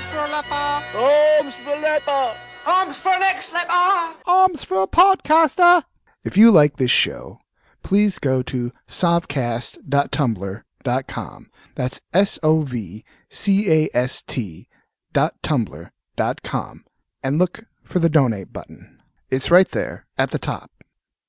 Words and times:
Arms 0.00 0.12
for 0.12 0.24
a 0.24 0.30
leper. 0.30 0.82
Arms 0.96 1.56
for 1.56 1.74
a 1.74 1.78
leper. 1.78 2.34
Arms 2.66 2.98
for 3.00 3.10
an 3.10 3.22
ex-leper. 3.22 4.14
Arms 4.24 4.64
for 4.64 4.82
a 4.82 4.86
podcaster. 4.86 5.82
If 6.24 6.38
you 6.38 6.50
like 6.50 6.76
this 6.76 6.90
show, 6.90 7.40
please 7.82 8.18
go 8.18 8.40
to 8.44 8.72
sovcast.tumblr.com. 8.88 11.50
That's 11.74 12.00
S-O-V-C-A-S-T 12.14 13.04
dot 15.12 15.34
tumblr 15.42 15.90
dot 16.16 16.42
com 16.42 16.84
and 17.22 17.38
look 17.38 17.64
for 17.84 17.98
the 17.98 18.08
donate 18.08 18.54
button. 18.54 19.02
It's 19.28 19.50
right 19.50 19.68
there 19.68 20.06
at 20.16 20.30
the 20.30 20.38
top. 20.38 20.70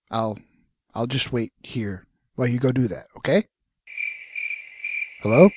I'll, 0.10 0.40
I'll 0.96 1.08
just 1.08 1.34
wait 1.34 1.52
here 1.62 2.08
while 2.36 2.48
you 2.48 2.60
go 2.60 2.72
do 2.72 2.88
that, 2.88 3.08
okay? 3.18 3.48
Hello? 5.22 5.50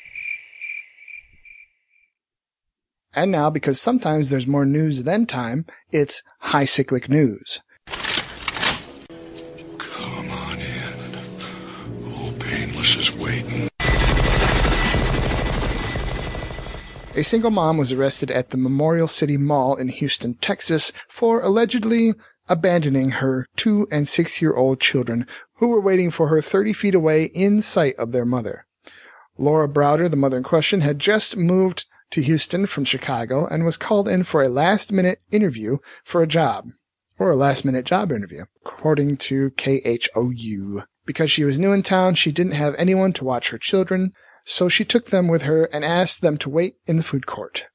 And 3.16 3.30
now, 3.30 3.48
because 3.48 3.80
sometimes 3.80 4.30
there's 4.30 4.46
more 4.46 4.66
news 4.66 5.04
than 5.04 5.24
time, 5.26 5.66
it's 5.92 6.22
high 6.40 6.64
cyclic 6.64 7.08
news. 7.08 7.60
Come 9.78 10.30
on 10.30 10.58
in. 10.58 12.12
Old 12.12 12.40
Painless 12.40 12.96
is 12.96 13.12
waiting. 13.14 13.68
A 17.16 17.22
single 17.22 17.52
mom 17.52 17.78
was 17.78 17.92
arrested 17.92 18.32
at 18.32 18.50
the 18.50 18.56
Memorial 18.56 19.06
City 19.06 19.36
Mall 19.36 19.76
in 19.76 19.86
Houston, 19.86 20.34
Texas 20.34 20.90
for 21.08 21.40
allegedly 21.40 22.14
abandoning 22.48 23.10
her 23.10 23.46
two 23.54 23.86
and 23.92 24.08
six 24.08 24.42
year 24.42 24.54
old 24.54 24.80
children 24.80 25.24
who 25.58 25.68
were 25.68 25.80
waiting 25.80 26.10
for 26.10 26.26
her 26.26 26.42
30 26.42 26.72
feet 26.72 26.96
away 26.96 27.26
in 27.26 27.60
sight 27.62 27.94
of 27.94 28.10
their 28.10 28.24
mother. 28.24 28.66
Laura 29.38 29.68
Browder, 29.68 30.10
the 30.10 30.16
mother 30.16 30.38
in 30.38 30.42
question, 30.42 30.80
had 30.80 30.98
just 30.98 31.36
moved 31.36 31.86
to 32.14 32.22
Houston 32.22 32.64
from 32.66 32.84
Chicago 32.84 33.44
and 33.44 33.64
was 33.64 33.76
called 33.76 34.06
in 34.06 34.22
for 34.22 34.40
a 34.40 34.48
last 34.48 34.92
minute 34.92 35.18
interview 35.32 35.78
for 36.04 36.22
a 36.22 36.28
job, 36.28 36.68
or 37.18 37.32
a 37.32 37.36
last 37.36 37.64
minute 37.64 37.84
job 37.84 38.12
interview, 38.12 38.44
according 38.64 39.16
to 39.16 39.50
KHOU. 39.50 40.84
Because 41.04 41.32
she 41.32 41.42
was 41.42 41.58
new 41.58 41.72
in 41.72 41.82
town, 41.82 42.14
she 42.14 42.30
didn't 42.30 42.52
have 42.52 42.76
anyone 42.76 43.12
to 43.14 43.24
watch 43.24 43.50
her 43.50 43.58
children, 43.58 44.12
so 44.44 44.68
she 44.68 44.84
took 44.84 45.06
them 45.06 45.26
with 45.26 45.42
her 45.42 45.64
and 45.72 45.84
asked 45.84 46.22
them 46.22 46.38
to 46.38 46.48
wait 46.48 46.76
in 46.86 46.98
the 46.98 47.02
food 47.02 47.26
court. 47.26 47.66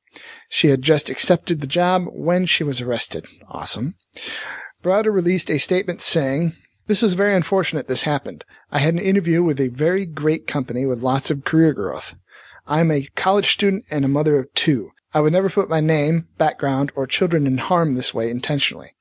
She 0.48 0.70
had 0.70 0.84
just 0.84 1.10
accepted 1.10 1.60
the 1.60 1.68
job 1.68 2.06
when 2.10 2.46
she 2.46 2.64
was 2.64 2.80
arrested. 2.80 3.26
Awesome. 3.50 3.96
Browder 4.82 5.14
released 5.14 5.52
a 5.52 5.58
statement 5.58 6.02
saying, 6.02 6.56
This 6.88 7.02
was 7.02 7.14
very 7.14 7.36
unfortunate 7.36 7.88
this 7.88 8.04
happened. 8.04 8.46
I 8.72 8.80
had 8.80 8.94
an 8.94 9.02
interview 9.02 9.44
with 9.44 9.60
a 9.60 9.68
very 9.68 10.06
great 10.06 10.48
company 10.48 10.86
with 10.86 11.04
lots 11.04 11.30
of 11.30 11.44
career 11.44 11.74
growth. 11.74 12.16
I'm 12.72 12.92
a 12.92 13.08
college 13.16 13.52
student 13.52 13.86
and 13.90 14.06
a 14.06 14.08
mother 14.08 14.38
of 14.38 14.54
two. 14.54 14.92
I 15.12 15.22
would 15.22 15.34
never 15.34 15.50
put 15.50 15.72
my 15.72 15.80
name, 15.80 16.28
background, 16.38 16.92
or 16.96 17.08
children 17.08 17.48
in 17.48 17.58
harm 17.58 17.96
this 17.96 18.14
way 18.14 18.30
intentionally. 18.30 18.92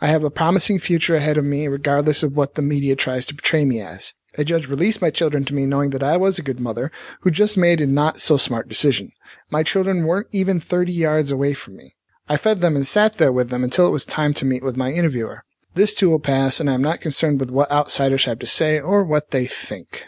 I 0.00 0.08
have 0.08 0.24
a 0.24 0.30
promising 0.30 0.80
future 0.80 1.14
ahead 1.14 1.38
of 1.38 1.44
me 1.44 1.68
regardless 1.68 2.24
of 2.24 2.34
what 2.34 2.56
the 2.56 2.62
media 2.62 2.96
tries 2.96 3.24
to 3.26 3.34
portray 3.34 3.64
me 3.64 3.80
as. 3.80 4.12
A 4.36 4.44
judge 4.44 4.66
released 4.66 5.00
my 5.00 5.10
children 5.10 5.44
to 5.44 5.54
me 5.54 5.66
knowing 5.66 5.90
that 5.90 6.02
I 6.02 6.16
was 6.16 6.40
a 6.40 6.42
good 6.42 6.58
mother 6.58 6.90
who 7.20 7.30
just 7.30 7.56
made 7.56 7.80
a 7.80 7.86
not 7.86 8.18
so 8.18 8.36
smart 8.36 8.68
decision. 8.68 9.12
My 9.50 9.62
children 9.62 10.04
weren't 10.04 10.26
even 10.32 10.58
30 10.58 10.92
yards 10.92 11.30
away 11.30 11.54
from 11.54 11.76
me. 11.76 11.94
I 12.28 12.36
fed 12.36 12.60
them 12.60 12.74
and 12.74 12.84
sat 12.84 13.18
there 13.18 13.32
with 13.32 13.50
them 13.50 13.62
until 13.62 13.86
it 13.86 13.92
was 13.92 14.04
time 14.04 14.34
to 14.34 14.44
meet 14.44 14.64
with 14.64 14.76
my 14.76 14.90
interviewer. 14.90 15.44
This 15.74 15.94
too 15.94 16.10
will 16.10 16.18
pass, 16.18 16.58
and 16.58 16.68
I'm 16.68 16.82
not 16.82 17.00
concerned 17.00 17.38
with 17.38 17.50
what 17.50 17.70
outsiders 17.70 18.24
have 18.24 18.40
to 18.40 18.46
say 18.46 18.80
or 18.80 19.04
what 19.04 19.30
they 19.30 19.46
think. 19.46 20.06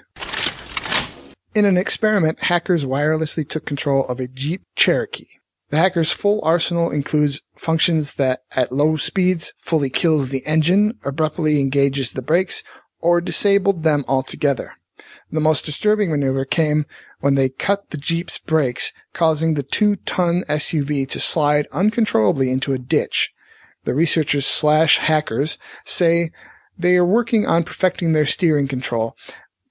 In 1.59 1.65
an 1.65 1.77
experiment, 1.77 2.45
hackers 2.45 2.85
wirelessly 2.85 3.45
took 3.45 3.67
control 3.67 4.07
of 4.07 4.21
a 4.21 4.29
Jeep 4.29 4.63
Cherokee. 4.77 5.41
The 5.71 5.79
hacker's 5.79 6.13
full 6.13 6.41
arsenal 6.45 6.93
includes 6.93 7.43
functions 7.57 8.15
that, 8.15 8.43
at 8.53 8.71
low 8.71 8.97
speeds, 8.97 9.53
fully 9.61 9.91
kills 9.91 10.29
the 10.29 10.47
engine, 10.47 10.97
abruptly 11.05 11.59
engages 11.61 12.13
the 12.13 12.23
brakes, 12.23 12.63
or 13.01 13.21
disabled 13.21 13.83
them 13.83 14.05
altogether. 14.07 14.75
The 15.33 15.41
most 15.41 15.65
disturbing 15.65 16.13
maneuver 16.13 16.45
came 16.45 16.87
when 17.19 17.35
they 17.35 17.49
cut 17.49 17.91
the 17.91 17.99
Jeep's 17.99 18.39
brakes, 18.39 18.93
causing 19.13 19.55
the 19.55 19.65
two-ton 19.65 20.45
SUV 20.49 21.09
to 21.09 21.19
slide 21.19 21.67
uncontrollably 21.73 22.53
into 22.53 22.73
a 22.73 22.79
ditch. 22.79 23.33
The 23.83 23.95
researchers 23.95 24.47
slash 24.47 24.99
hackers 24.99 25.59
say 25.85 26.31
they 26.79 26.97
are 26.97 27.05
working 27.05 27.49
on 27.49 27.65
perfecting 27.65 28.13
their 28.13 28.27
steering 28.27 28.69
control. 28.69 29.17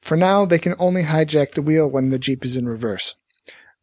For 0.01 0.17
now, 0.17 0.45
they 0.45 0.59
can 0.59 0.75
only 0.79 1.03
hijack 1.03 1.51
the 1.51 1.61
wheel 1.61 1.89
when 1.89 2.09
the 2.09 2.19
Jeep 2.19 2.45
is 2.45 2.57
in 2.57 2.67
reverse. 2.67 3.15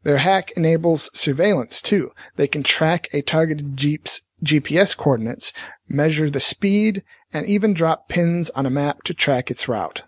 Their 0.05 0.19
hack 0.19 0.53
enables 0.53 1.11
surveillance 1.19 1.81
too. 1.81 2.13
They 2.37 2.47
can 2.47 2.63
track 2.63 3.09
a 3.13 3.23
targeted 3.23 3.77
Jeep's 3.77 4.23
GPS 4.45 4.97
coordinates, 4.97 5.53
measure 5.89 6.29
the 6.29 6.41
speed, 6.41 7.03
and 7.33 7.47
even 7.47 7.73
drop 7.73 8.09
pins 8.09 8.51
on 8.51 8.67
a 8.67 8.71
map 8.71 9.03
to 9.05 9.15
track 9.15 9.51
its 9.51 9.67
route. 9.67 10.03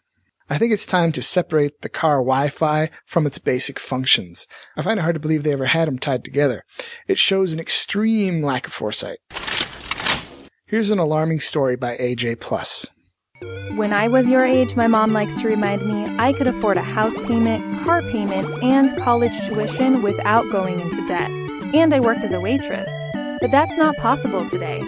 I 0.48 0.58
think 0.58 0.72
it's 0.72 0.86
time 0.86 1.10
to 1.12 1.22
separate 1.22 1.80
the 1.80 1.88
car 1.88 2.18
Wi-Fi 2.18 2.90
from 3.04 3.26
its 3.26 3.38
basic 3.38 3.80
functions. 3.80 4.46
I 4.76 4.82
find 4.82 5.00
it 5.00 5.02
hard 5.02 5.14
to 5.14 5.20
believe 5.20 5.42
they 5.42 5.52
ever 5.52 5.64
had 5.64 5.88
them 5.88 5.98
tied 5.98 6.24
together. 6.24 6.62
It 7.08 7.18
shows 7.18 7.52
an 7.52 7.58
extreme 7.58 8.42
lack 8.42 8.66
of 8.66 8.72
foresight. 8.72 9.18
Here's 10.68 10.90
an 10.90 10.98
alarming 10.98 11.40
story 11.40 11.74
by 11.74 11.96
AJ 11.96 12.40
Plus. 12.40 12.86
When 13.76 13.92
I 13.92 14.08
was 14.08 14.28
your 14.28 14.44
age, 14.44 14.76
my 14.76 14.86
mom 14.86 15.12
likes 15.12 15.36
to 15.36 15.48
remind 15.48 15.82
me 15.82 16.06
I 16.18 16.32
could 16.32 16.46
afford 16.46 16.76
a 16.76 16.82
house 16.82 17.18
payment, 17.26 17.62
car 17.84 18.00
payment, 18.02 18.62
and 18.62 18.96
college 18.98 19.38
tuition 19.46 20.02
without 20.02 20.50
going 20.50 20.80
into 20.80 21.04
debt. 21.06 21.30
And 21.74 21.92
I 21.92 22.00
worked 22.00 22.24
as 22.24 22.32
a 22.32 22.40
waitress. 22.40 22.90
But 23.40 23.50
that's 23.50 23.76
not 23.76 23.96
possible 23.96 24.48
today. 24.48 24.80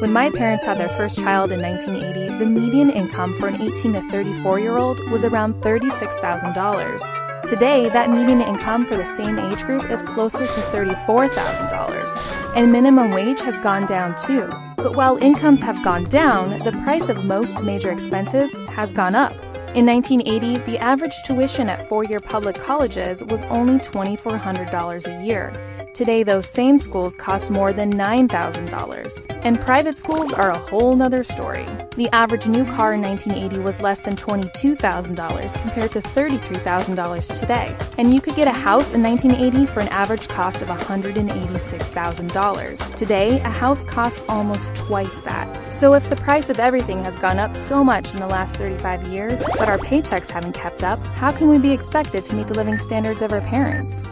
When 0.00 0.12
my 0.12 0.30
parents 0.30 0.64
had 0.64 0.78
their 0.78 0.88
first 0.90 1.18
child 1.18 1.50
in 1.50 1.60
1980, 1.60 2.38
the 2.38 2.46
median 2.46 2.90
income 2.90 3.32
for 3.34 3.48
an 3.48 3.60
18 3.60 3.94
to 3.94 4.00
34 4.10 4.60
year 4.60 4.76
old 4.76 5.00
was 5.10 5.24
around 5.24 5.54
$36,000. 5.62 7.35
Today, 7.46 7.88
that 7.90 8.10
median 8.10 8.40
income 8.40 8.84
for 8.86 8.96
the 8.96 9.06
same 9.06 9.38
age 9.38 9.64
group 9.64 9.88
is 9.88 10.02
closer 10.02 10.44
to 10.44 10.60
$34,000. 10.72 12.56
And 12.56 12.72
minimum 12.72 13.12
wage 13.12 13.40
has 13.42 13.60
gone 13.60 13.86
down 13.86 14.16
too. 14.16 14.50
But 14.74 14.96
while 14.96 15.16
incomes 15.18 15.62
have 15.62 15.80
gone 15.84 16.04
down, 16.04 16.58
the 16.58 16.72
price 16.82 17.08
of 17.08 17.24
most 17.24 17.62
major 17.62 17.92
expenses 17.92 18.58
has 18.70 18.92
gone 18.92 19.14
up. 19.14 19.32
In 19.76 19.84
1980, 19.84 20.64
the 20.64 20.78
average 20.78 21.22
tuition 21.22 21.68
at 21.68 21.82
four 21.82 22.02
year 22.02 22.18
public 22.18 22.56
colleges 22.56 23.22
was 23.22 23.42
only 23.42 23.74
$2,400 23.74 25.06
a 25.06 25.22
year. 25.22 25.52
Today, 25.92 26.22
those 26.22 26.46
same 26.46 26.78
schools 26.78 27.14
cost 27.14 27.50
more 27.50 27.74
than 27.74 27.92
$9,000. 27.92 29.38
And 29.42 29.60
private 29.60 29.98
schools 29.98 30.32
are 30.32 30.50
a 30.50 30.58
whole 30.58 30.96
nother 30.96 31.22
story. 31.22 31.66
The 31.96 32.08
average 32.12 32.46
new 32.46 32.64
car 32.64 32.94
in 32.94 33.02
1980 33.02 33.62
was 33.62 33.82
less 33.82 34.00
than 34.00 34.16
$22,000 34.16 35.60
compared 35.60 35.92
to 35.92 36.00
$33,000 36.00 37.38
today. 37.38 37.76
And 37.98 38.14
you 38.14 38.22
could 38.22 38.34
get 38.34 38.48
a 38.48 38.52
house 38.52 38.94
in 38.94 39.02
1980 39.02 39.66
for 39.72 39.80
an 39.80 39.88
average 39.88 40.28
cost 40.28 40.62
of 40.62 40.68
$186,000. 40.68 42.94
Today, 42.94 43.40
a 43.40 43.50
house 43.50 43.84
costs 43.84 44.22
almost 44.28 44.74
twice 44.74 45.20
that. 45.20 45.72
So 45.72 45.94
if 45.94 46.08
the 46.08 46.16
price 46.16 46.48
of 46.48 46.60
everything 46.60 47.02
has 47.04 47.16
gone 47.16 47.38
up 47.38 47.56
so 47.56 47.84
much 47.84 48.14
in 48.14 48.20
the 48.20 48.26
last 48.26 48.56
35 48.56 49.06
years, 49.08 49.42
but 49.66 49.72
our 49.72 49.78
paychecks 49.78 50.30
haven't 50.30 50.52
kept 50.52 50.84
up, 50.84 51.04
how 51.06 51.32
can 51.32 51.48
we 51.48 51.58
be 51.58 51.72
expected 51.72 52.22
to 52.22 52.36
meet 52.36 52.46
the 52.46 52.54
living 52.54 52.78
standards 52.78 53.20
of 53.20 53.32
our 53.32 53.40
parents? 53.40 54.02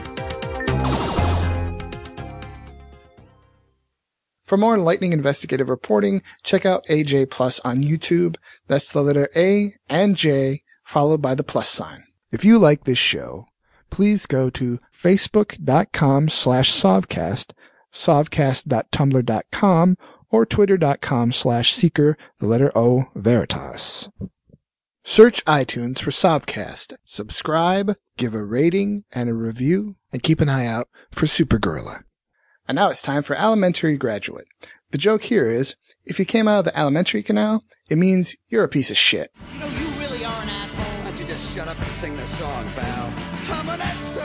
For 4.45 4.59
more 4.59 4.75
enlightening 4.75 5.13
investigative 5.13 5.71
reporting, 5.71 6.23
check 6.43 6.67
out 6.67 6.85
AJ 6.87 7.31
Plus 7.31 7.61
on 7.61 7.83
YouTube. 7.83 8.37
That's 8.67 8.93
the 8.93 9.03
letter 9.03 9.29
A 9.37 9.75
and 9.89 10.17
J 10.17 10.63
followed 10.83 11.23
by 11.23 11.35
the 11.35 11.45
plus 11.45 11.69
sign. 11.69 12.05
If 12.31 12.45
you 12.45 12.59
like 12.59 12.85
this 12.85 12.99
show, 12.99 13.47
please 13.91 14.27
go 14.27 14.51
to 14.51 14.81
facebook.com 14.93 16.29
slash 16.29 16.73
sovcast, 16.73 17.53
sovcast.tumblr.com, 17.93 19.97
or 20.31 20.45
twitter.com 20.45 21.33
slash 21.33 21.73
seeker, 21.73 22.19
the 22.41 22.47
letter 22.47 22.77
O, 22.77 23.05
veritas. 23.15 24.09
Search 25.06 25.45
iTunes 25.45 25.99
for 25.99 26.11
Sovcast, 26.11 26.95
subscribe, 27.05 27.95
give 28.17 28.35
a 28.35 28.43
rating 28.43 29.05
and 29.12 29.29
a 29.29 29.35
review, 29.35 29.97
and 30.11 30.23
keep 30.23 30.41
an 30.41 30.49
eye 30.49 30.65
out 30.65 30.89
for 31.11 31.27
Super 31.27 31.59
Gorilla. 31.59 32.05
And 32.67 32.77
now 32.77 32.89
it's 32.89 33.03
time 33.03 33.23
for 33.23 33.37
Elementary 33.37 33.99
Graduate. 33.99 34.47
The 34.93 34.99
joke 34.99 35.25
here 35.25 35.45
is, 35.45 35.77
if 36.06 36.19
you 36.19 36.25
came 36.25 36.49
out 36.49 36.61
of 36.61 36.65
the 36.65 36.79
alimentary 36.79 37.23
canal, 37.23 37.65
it 37.91 37.99
means 37.99 38.39
you're 38.49 38.65
a 38.65 38.69
piece 38.69 38.91
of 38.91 38.97
shit. 38.97 39.31
You 39.53 39.61
know, 39.61 39.67
you 39.67 39.87
really 40.01 40.25
are 40.25 40.43
an 40.43 40.49
asshole. 40.49 40.85
Why 40.85 41.11
don't 41.11 41.21
you 41.21 41.27
just 41.27 41.55
shut 41.55 41.69
up 41.69 41.77
and 41.77 41.87
sing 41.89 42.17
the 42.17 42.27
song, 42.27 42.67
pal? 42.75 43.12
Yo, 44.17 44.25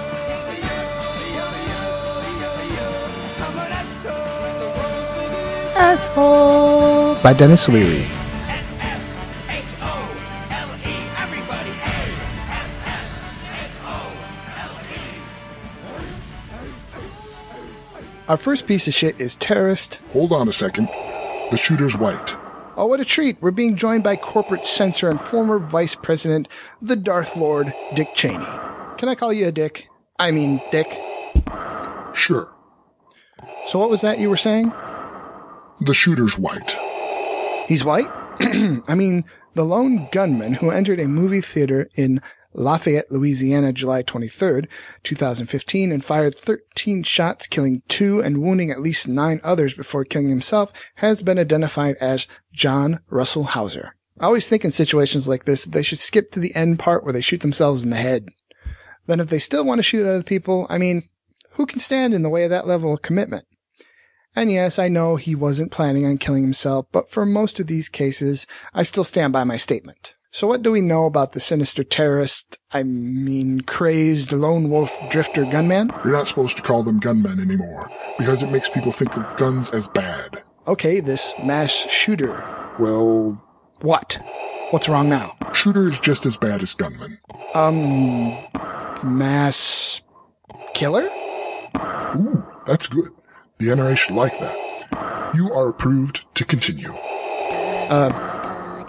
yo, 1.35 1.51
yo, 1.75 1.83
yo, 2.39 2.55
yo. 2.75 2.87
Asshole! 5.75 7.21
By 7.21 7.33
Denis 7.33 7.67
Leary. 7.67 8.07
Our 18.29 18.37
first 18.37 18.67
piece 18.67 18.87
of 18.87 18.93
shit 18.93 19.19
is 19.19 19.35
terrorist. 19.37 19.95
Hold 20.13 20.31
on 20.31 20.47
a 20.47 20.53
second. 20.53 20.87
The 21.49 21.57
shooter's 21.57 21.97
white. 21.97 22.37
Oh, 22.77 22.85
what 22.85 22.99
a 22.99 23.05
treat. 23.05 23.41
We're 23.41 23.49
being 23.49 23.75
joined 23.75 24.03
by 24.03 24.17
corporate 24.17 24.65
censor 24.65 25.09
and 25.09 25.19
former 25.19 25.57
vice 25.57 25.95
president, 25.95 26.47
the 26.79 26.95
Darth 26.95 27.35
Lord, 27.35 27.73
Dick 27.95 28.09
Cheney. 28.13 28.45
Can 28.99 29.09
I 29.09 29.15
call 29.15 29.33
you 29.33 29.47
a 29.47 29.51
dick? 29.51 29.89
I 30.19 30.29
mean, 30.29 30.61
Dick. 30.69 30.85
Sure. 32.13 32.53
So 33.65 33.79
what 33.79 33.89
was 33.89 34.01
that 34.01 34.19
you 34.19 34.29
were 34.29 34.37
saying? 34.37 34.71
The 35.81 35.95
shooter's 35.95 36.37
white. 36.37 36.77
He's 37.67 37.83
white? 37.83 38.11
I 38.39 38.93
mean, 38.93 39.23
the 39.55 39.65
lone 39.65 40.07
gunman 40.11 40.53
who 40.53 40.69
entered 40.69 40.99
a 40.99 41.07
movie 41.07 41.41
theater 41.41 41.89
in 41.95 42.21
Lafayette, 42.53 43.11
Louisiana, 43.11 43.71
July 43.71 44.01
23rd, 44.01 44.67
2015, 45.03 45.91
and 45.91 46.03
fired 46.03 46.35
13 46.35 47.03
shots, 47.03 47.45
killing 47.45 47.83
two 47.87 48.19
and 48.19 48.41
wounding 48.41 48.71
at 48.71 48.81
least 48.81 49.07
nine 49.07 49.39
others 49.43 49.73
before 49.73 50.03
killing 50.03 50.29
himself, 50.29 50.73
has 50.95 51.21
been 51.21 51.37
identified 51.37 51.95
as 51.97 52.27
John 52.51 52.99
Russell 53.09 53.43
Houser. 53.43 53.95
I 54.19 54.25
always 54.25 54.49
think 54.49 54.65
in 54.65 54.71
situations 54.71 55.27
like 55.27 55.45
this, 55.45 55.65
they 55.65 55.83
should 55.83 55.99
skip 55.99 56.31
to 56.31 56.39
the 56.39 56.53
end 56.55 56.79
part 56.79 57.03
where 57.03 57.13
they 57.13 57.21
shoot 57.21 57.41
themselves 57.41 57.83
in 57.83 57.91
the 57.91 57.97
head. 57.97 58.27
Then 59.05 59.19
if 59.19 59.29
they 59.29 59.39
still 59.39 59.63
want 59.63 59.79
to 59.79 59.83
shoot 59.83 60.05
other 60.05 60.23
people, 60.23 60.65
I 60.69 60.77
mean, 60.77 61.07
who 61.51 61.65
can 61.65 61.79
stand 61.79 62.13
in 62.13 62.23
the 62.23 62.29
way 62.29 62.43
of 62.43 62.49
that 62.49 62.67
level 62.67 62.93
of 62.93 63.01
commitment? 63.01 63.45
And 64.35 64.51
yes, 64.51 64.77
I 64.77 64.87
know 64.87 65.15
he 65.15 65.35
wasn't 65.35 65.71
planning 65.71 66.05
on 66.05 66.17
killing 66.17 66.43
himself, 66.43 66.87
but 66.91 67.09
for 67.09 67.25
most 67.25 67.59
of 67.59 67.67
these 67.67 67.89
cases, 67.89 68.45
I 68.73 68.83
still 68.83 69.03
stand 69.03 69.33
by 69.33 69.43
my 69.43 69.57
statement. 69.57 70.13
So 70.31 70.45
what 70.47 70.61
do 70.61 70.71
we 70.71 70.81
know 70.81 71.05
about 71.05 71.31
the 71.31 71.39
sinister 71.39 71.83
terrorist, 71.83 72.59
I 72.71 72.83
mean 72.83 73.61
crazed 73.61 74.31
lone 74.31 74.69
wolf 74.69 74.95
drifter 75.09 75.43
gunman? 75.45 75.91
You're 76.03 76.13
not 76.13 76.27
supposed 76.27 76.55
to 76.57 76.61
call 76.63 76.83
them 76.83 76.99
gunmen 76.99 77.39
anymore 77.39 77.89
because 78.19 78.43
it 78.43 78.51
makes 78.51 78.69
people 78.69 78.91
think 78.91 79.17
of 79.17 79.37
guns 79.37 79.71
as 79.71 79.87
bad. 79.87 80.43
Okay, 80.67 80.99
this 80.99 81.33
mass 81.43 81.71
shooter. 81.71 82.43
Well, 82.77 83.43
What? 83.81 84.19
What's 84.71 84.87
wrong 84.87 85.09
now? 85.09 85.35
shooter 85.53 85.87
is 85.87 85.99
just 85.99 86.27
as 86.27 86.37
bad 86.37 86.61
as 86.61 86.75
gunman. 86.75 87.17
Um, 87.55 88.37
mass 89.03 90.01
killer? 90.75 91.09
Ooh, 92.15 92.45
that's 92.67 92.85
good. 92.85 93.09
The 93.57 93.67
NRA 93.69 93.97
should 93.97 94.15
like 94.15 94.37
that. 94.39 95.31
You 95.33 95.51
are 95.51 95.69
approved 95.69 96.23
to 96.35 96.45
continue. 96.45 96.91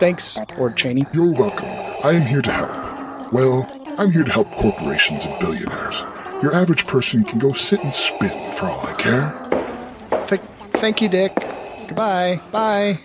Thanks, 0.00 0.38
Lord 0.56 0.78
Cheney. 0.78 1.04
You're 1.12 1.32
welcome. 1.32 1.68
I 2.02 2.12
am 2.12 2.22
here 2.22 2.40
to 2.40 2.50
help. 2.50 3.32
Well, 3.34 3.66
I'm 3.98 4.10
here 4.10 4.24
to 4.24 4.32
help 4.32 4.50
corporations 4.52 5.26
and 5.26 5.38
billionaires. 5.38 6.00
Your 6.42 6.54
average 6.54 6.86
person 6.86 7.22
can 7.22 7.38
go 7.38 7.52
sit 7.52 7.84
and 7.84 7.92
spin 7.92 8.30
for 8.54 8.64
all 8.64 8.86
I 8.86 8.94
care. 8.94 10.24
Th- 10.24 10.40
thank 10.72 11.02
you, 11.02 11.10
Dick. 11.10 11.34
Goodbye. 11.86 12.40
Bye. 12.50 13.00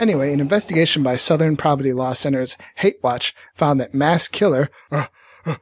Anyway, 0.00 0.32
an 0.32 0.40
investigation 0.40 1.02
by 1.02 1.16
Southern 1.16 1.58
Poverty 1.58 1.92
Law 1.92 2.14
Center's 2.14 2.56
Hate 2.76 2.96
Watch 3.02 3.34
found 3.54 3.78
that 3.78 3.92
mass 3.92 4.28
killer, 4.28 4.70
uh, 4.90 5.08
uh, 5.44 5.56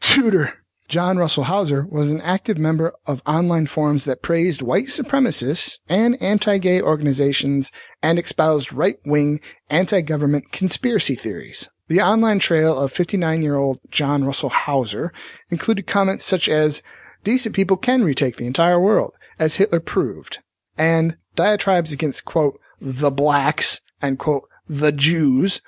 shooter 0.00 0.61
John 0.92 1.16
Russell 1.16 1.44
Houser 1.44 1.86
was 1.88 2.12
an 2.12 2.20
active 2.20 2.58
member 2.58 2.92
of 3.06 3.22
online 3.24 3.66
forums 3.66 4.04
that 4.04 4.20
praised 4.20 4.60
white 4.60 4.88
supremacists 4.88 5.78
and 5.88 6.20
anti-gay 6.22 6.82
organizations 6.82 7.72
and 8.02 8.18
espoused 8.18 8.74
right-wing 8.74 9.40
anti-government 9.70 10.52
conspiracy 10.52 11.14
theories. 11.14 11.70
The 11.88 12.02
online 12.02 12.40
trail 12.40 12.78
of 12.78 12.92
59-year-old 12.92 13.80
John 13.90 14.26
Russell 14.26 14.50
Houser 14.50 15.14
included 15.48 15.86
comments 15.86 16.26
such 16.26 16.46
as, 16.46 16.82
decent 17.24 17.54
people 17.54 17.78
can 17.78 18.04
retake 18.04 18.36
the 18.36 18.44
entire 18.44 18.78
world, 18.78 19.16
as 19.38 19.56
Hitler 19.56 19.80
proved, 19.80 20.40
and 20.76 21.16
diatribes 21.34 21.92
against, 21.92 22.26
quote, 22.26 22.60
the 22.82 23.10
blacks 23.10 23.80
and, 24.02 24.18
quote, 24.18 24.46
the 24.68 24.92
Jews. 24.92 25.62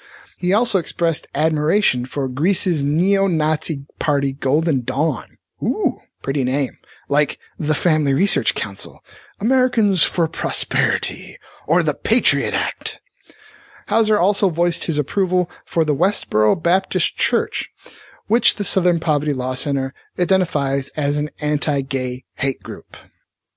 He 0.45 0.53
also 0.53 0.79
expressed 0.79 1.27
admiration 1.35 2.05
for 2.05 2.29
Greece's 2.29 2.85
neo-Nazi 2.85 3.87
party 3.99 4.33
Golden 4.33 4.83
Dawn. 4.85 5.39
Ooh, 5.63 6.01
pretty 6.21 6.45
name. 6.45 6.77
Like 7.09 7.39
the 7.59 7.75
Family 7.75 8.13
Research 8.13 8.55
Council, 8.55 9.03
Americans 9.41 10.03
for 10.03 10.29
Prosperity, 10.29 11.39
or 11.67 11.83
the 11.83 11.95
Patriot 11.95 12.53
Act. 12.53 13.01
Houser 13.87 14.19
also 14.19 14.51
voiced 14.51 14.85
his 14.85 14.99
approval 14.99 15.51
for 15.65 15.83
the 15.83 15.97
Westboro 15.97 16.63
Baptist 16.63 17.17
Church, 17.17 17.71
which 18.27 18.57
the 18.57 18.65
Southern 18.65 19.01
Poverty 19.01 19.33
Law 19.33 19.55
Center 19.55 19.95
identifies 20.19 20.91
as 20.91 21.17
an 21.17 21.31
anti-gay 21.41 22.25
hate 22.35 22.63
group. 22.63 22.99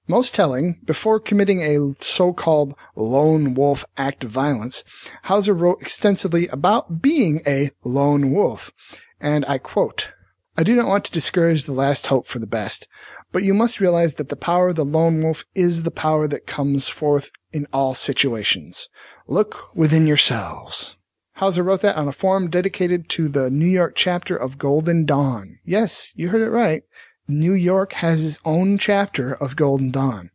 Most 0.07 0.33
telling, 0.33 0.79
before 0.85 1.19
committing 1.19 1.61
a 1.61 1.93
so-called 1.99 2.75
lone 2.95 3.53
wolf 3.53 3.83
act 3.97 4.23
of 4.23 4.31
violence, 4.31 4.85
Houser 5.23 5.53
wrote 5.53 5.81
extensively 5.81 6.47
about 6.47 7.01
being 7.01 7.41
a 7.45 7.71
lone 7.83 8.31
wolf. 8.31 8.71
And 9.19 9.43
I 9.47 9.57
quote, 9.57 10.13
I 10.55 10.63
do 10.63 10.75
not 10.75 10.87
want 10.87 11.03
to 11.05 11.11
discourage 11.11 11.65
the 11.65 11.73
last 11.73 12.07
hope 12.07 12.25
for 12.25 12.39
the 12.39 12.47
best, 12.47 12.87
but 13.31 13.43
you 13.43 13.53
must 13.53 13.81
realize 13.81 14.15
that 14.15 14.29
the 14.29 14.35
power 14.37 14.69
of 14.69 14.75
the 14.75 14.85
lone 14.85 15.21
wolf 15.21 15.43
is 15.53 15.83
the 15.83 15.91
power 15.91 16.27
that 16.29 16.47
comes 16.47 16.87
forth 16.87 17.29
in 17.51 17.67
all 17.73 17.93
situations. 17.93 18.87
Look 19.27 19.75
within 19.75 20.07
yourselves. 20.07 20.95
Houser 21.33 21.61
wrote 21.61 21.81
that 21.81 21.97
on 21.97 22.07
a 22.07 22.11
forum 22.11 22.49
dedicated 22.49 23.09
to 23.09 23.27
the 23.27 23.51
New 23.51 23.67
York 23.67 23.93
chapter 23.95 24.35
of 24.35 24.57
Golden 24.57 25.05
Dawn. 25.05 25.59
Yes, 25.63 26.11
you 26.15 26.29
heard 26.29 26.41
it 26.41 26.49
right. 26.49 26.81
New 27.27 27.53
York 27.53 27.93
has 27.93 28.25
its 28.25 28.39
own 28.45 28.77
chapter 28.77 29.35
of 29.35 29.55
Golden 29.55 29.91
Dawn. 29.91 30.31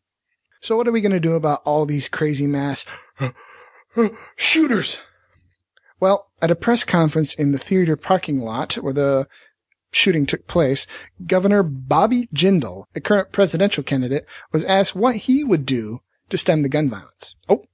So 0.60 0.76
what 0.76 0.86
are 0.86 0.92
we 0.92 1.00
going 1.00 1.12
to 1.12 1.20
do 1.20 1.34
about 1.34 1.62
all 1.64 1.86
these 1.86 2.08
crazy 2.08 2.46
mass 2.46 2.84
shooters? 4.36 4.98
Well, 5.98 6.28
at 6.40 6.50
a 6.50 6.56
press 6.56 6.84
conference 6.84 7.34
in 7.34 7.52
the 7.52 7.58
theater 7.58 7.96
parking 7.96 8.40
lot 8.40 8.74
where 8.74 8.92
the 8.92 9.28
shooting 9.92 10.26
took 10.26 10.46
place, 10.46 10.86
Governor 11.26 11.62
Bobby 11.62 12.28
Jindal, 12.34 12.86
a 12.94 13.00
current 13.00 13.32
presidential 13.32 13.82
candidate, 13.82 14.26
was 14.52 14.64
asked 14.64 14.94
what 14.94 15.16
he 15.16 15.44
would 15.44 15.66
do 15.66 16.00
to 16.30 16.38
stem 16.38 16.62
the 16.62 16.68
gun 16.68 16.90
violence. 16.90 17.36
Oh, 17.48 17.64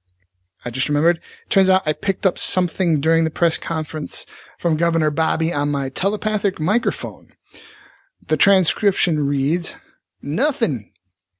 I 0.63 0.69
just 0.69 0.89
remembered. 0.89 1.19
Turns 1.49 1.69
out 1.69 1.87
I 1.87 1.93
picked 1.93 2.25
up 2.25 2.37
something 2.37 2.99
during 2.99 3.23
the 3.23 3.29
press 3.29 3.57
conference 3.57 4.25
from 4.57 4.77
Governor 4.77 5.09
Bobby 5.09 5.53
on 5.53 5.71
my 5.71 5.89
telepathic 5.89 6.59
microphone. 6.59 7.33
The 8.29 8.37
transcription 8.37 9.25
reads, 9.25 9.75
Nothing. 10.21 10.91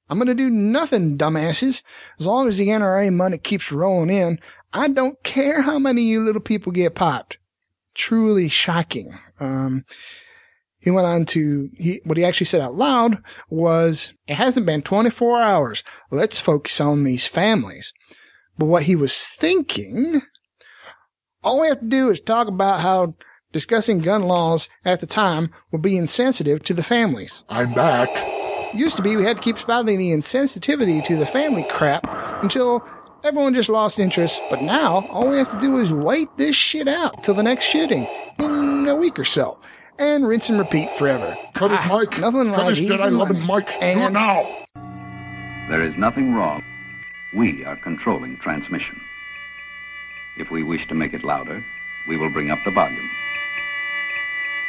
I'm 0.08 0.18
going 0.18 0.26
to 0.26 0.34
do 0.34 0.50
nothing, 0.50 1.16
dumbasses. 1.16 1.84
As 2.18 2.26
long 2.26 2.48
as 2.48 2.58
the 2.58 2.66
NRA 2.66 3.12
money 3.12 3.38
keeps 3.38 3.70
rolling 3.70 4.10
in, 4.10 4.40
I 4.72 4.88
don't 4.88 5.22
care 5.22 5.62
how 5.62 5.78
many 5.78 6.02
of 6.02 6.06
you 6.08 6.20
little 6.20 6.40
people 6.40 6.72
get 6.72 6.96
popped. 6.96 7.38
Truly 7.94 8.48
shocking. 8.48 9.16
Um, 9.38 9.84
he 10.80 10.90
went 10.90 11.06
on 11.06 11.26
to, 11.26 11.70
he, 11.78 12.00
what 12.02 12.18
he 12.18 12.24
actually 12.24 12.46
said 12.46 12.60
out 12.60 12.74
loud 12.74 13.22
was, 13.48 14.12
it 14.26 14.34
hasn't 14.34 14.66
been 14.66 14.82
24 14.82 15.40
hours. 15.40 15.84
Let's 16.10 16.40
focus 16.40 16.80
on 16.80 17.04
these 17.04 17.28
families. 17.28 17.92
But 18.58 18.66
what 18.66 18.82
he 18.82 18.96
was 18.96 19.16
thinking, 19.16 20.22
all 21.44 21.60
we 21.60 21.68
have 21.68 21.80
to 21.80 21.86
do 21.86 22.10
is 22.10 22.20
talk 22.20 22.48
about 22.48 22.80
how 22.80 23.14
discussing 23.52 23.98
gun 23.98 24.22
laws 24.22 24.68
at 24.84 25.00
the 25.00 25.06
time 25.06 25.50
would 25.72 25.82
be 25.82 25.96
insensitive 25.96 26.62
to 26.64 26.74
the 26.74 26.82
families. 26.82 27.44
I'm 27.48 27.72
back. 27.74 28.08
Used 28.74 28.96
to 28.96 29.02
be 29.02 29.16
we 29.16 29.24
had 29.24 29.36
to 29.38 29.42
keep 29.42 29.58
spouting 29.58 29.98
the 29.98 30.12
insensitivity 30.12 31.04
to 31.06 31.16
the 31.16 31.26
family 31.26 31.64
crap 31.70 32.06
until 32.42 32.86
everyone 33.24 33.52
just 33.54 33.68
lost 33.68 33.98
interest. 33.98 34.40
But 34.48 34.62
now 34.62 35.04
all 35.10 35.28
we 35.28 35.36
have 35.38 35.50
to 35.50 35.58
do 35.58 35.78
is 35.78 35.92
wait 35.92 36.28
this 36.36 36.54
shit 36.54 36.86
out 36.86 37.24
till 37.24 37.34
the 37.34 37.42
next 37.42 37.64
shooting 37.64 38.06
in 38.38 38.86
a 38.86 38.94
week 38.94 39.18
or 39.18 39.24
so. 39.24 39.58
And 39.98 40.26
rinse 40.26 40.48
and 40.48 40.58
repeat 40.58 40.88
forever. 40.90 41.36
Cut 41.54 41.72
his 41.72 41.80
Ah, 41.82 41.98
mic. 41.98 42.18
Nothing 42.18 42.50
Cut 42.52 42.58
like 42.60 42.68
his 42.70 42.80
easy 42.82 42.94
Jedi 42.94 43.12
loving 43.18 43.40
money. 43.44 43.64
mic. 43.66 43.82
And- 43.82 43.98
Do 44.00 44.06
it 44.06 44.12
now. 44.12 44.46
There 45.68 45.82
is 45.82 45.94
nothing 45.98 46.32
wrong. 46.34 46.62
We 47.36 47.64
are 47.64 47.76
controlling 47.76 48.38
transmission. 48.38 48.98
If 50.38 50.50
we 50.50 50.62
wish 50.62 50.86
to 50.88 50.94
make 50.94 51.12
it 51.12 51.22
louder, 51.22 51.62
we 52.08 52.16
will 52.16 52.30
bring 52.30 52.50
up 52.50 52.58
the 52.64 52.70
volume. 52.70 53.10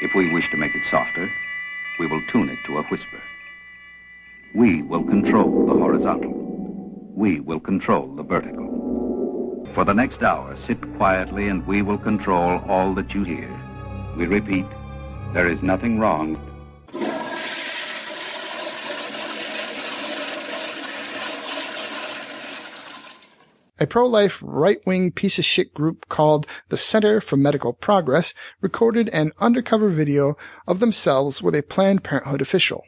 If 0.01 0.15
we 0.15 0.33
wish 0.33 0.49
to 0.49 0.57
make 0.57 0.73
it 0.73 0.83
softer, 0.89 1.29
we 1.99 2.07
will 2.07 2.23
tune 2.31 2.49
it 2.49 2.57
to 2.65 2.79
a 2.79 2.83
whisper. 2.83 3.21
We 4.55 4.81
will 4.81 5.03
control 5.03 5.67
the 5.67 5.73
horizontal. 5.73 6.33
We 7.15 7.39
will 7.39 7.59
control 7.59 8.07
the 8.15 8.23
vertical. 8.23 9.69
For 9.75 9.85
the 9.85 9.93
next 9.93 10.23
hour, 10.23 10.55
sit 10.55 10.79
quietly 10.97 11.49
and 11.49 11.67
we 11.67 11.83
will 11.83 11.99
control 11.99 12.63
all 12.67 12.95
that 12.95 13.13
you 13.13 13.23
hear. 13.23 13.49
We 14.17 14.25
repeat, 14.25 14.65
there 15.33 15.47
is 15.47 15.61
nothing 15.61 15.99
wrong. 15.99 16.35
A 23.81 23.87
pro-life 23.87 24.37
right-wing 24.43 25.13
piece 25.13 25.39
of 25.39 25.45
shit 25.45 25.73
group 25.73 26.07
called 26.07 26.45
the 26.69 26.77
Center 26.77 27.19
for 27.19 27.35
Medical 27.35 27.73
Progress 27.73 28.35
recorded 28.61 29.09
an 29.09 29.31
undercover 29.39 29.89
video 29.89 30.37
of 30.67 30.79
themselves 30.79 31.41
with 31.41 31.55
a 31.55 31.63
Planned 31.63 32.03
Parenthood 32.03 32.41
official. 32.41 32.83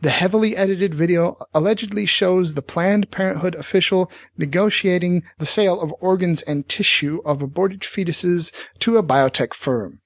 The 0.00 0.08
heavily 0.08 0.56
edited 0.56 0.94
video 0.94 1.36
allegedly 1.52 2.06
shows 2.06 2.54
the 2.54 2.62
Planned 2.62 3.10
Parenthood 3.10 3.54
official 3.54 4.10
negotiating 4.38 5.24
the 5.36 5.44
sale 5.44 5.78
of 5.78 5.94
organs 6.00 6.40
and 6.40 6.66
tissue 6.70 7.20
of 7.26 7.42
aborted 7.42 7.80
fetuses 7.82 8.50
to 8.78 8.96
a 8.96 9.02
biotech 9.02 9.52
firm. 9.52 10.00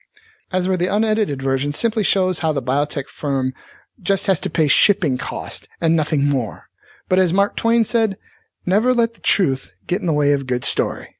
As 0.51 0.67
where 0.67 0.77
the 0.77 0.93
unedited 0.93 1.41
version 1.41 1.71
simply 1.71 2.03
shows 2.03 2.41
how 2.41 2.51
the 2.51 2.61
biotech 2.61 3.07
firm 3.07 3.55
just 4.03 4.27
has 4.27 4.41
to 4.41 4.51
pay 4.51 4.67
shipping 4.67 5.17
cost 5.17 5.69
and 5.81 5.95
nothing 5.95 6.25
more. 6.25 6.69
But 7.09 7.21
as 7.21 7.33
Mark 7.33 7.55
Twain 7.55 7.85
said, 7.85 8.19
never 8.69 8.95
let 8.95 9.15
the 9.15 9.21
truth 9.21 9.75
get 9.87 10.01
in 10.01 10.07
the 10.07 10.13
way 10.13 10.33
of 10.33 10.43
a 10.43 10.45
good 10.45 10.65
story. 10.65 11.17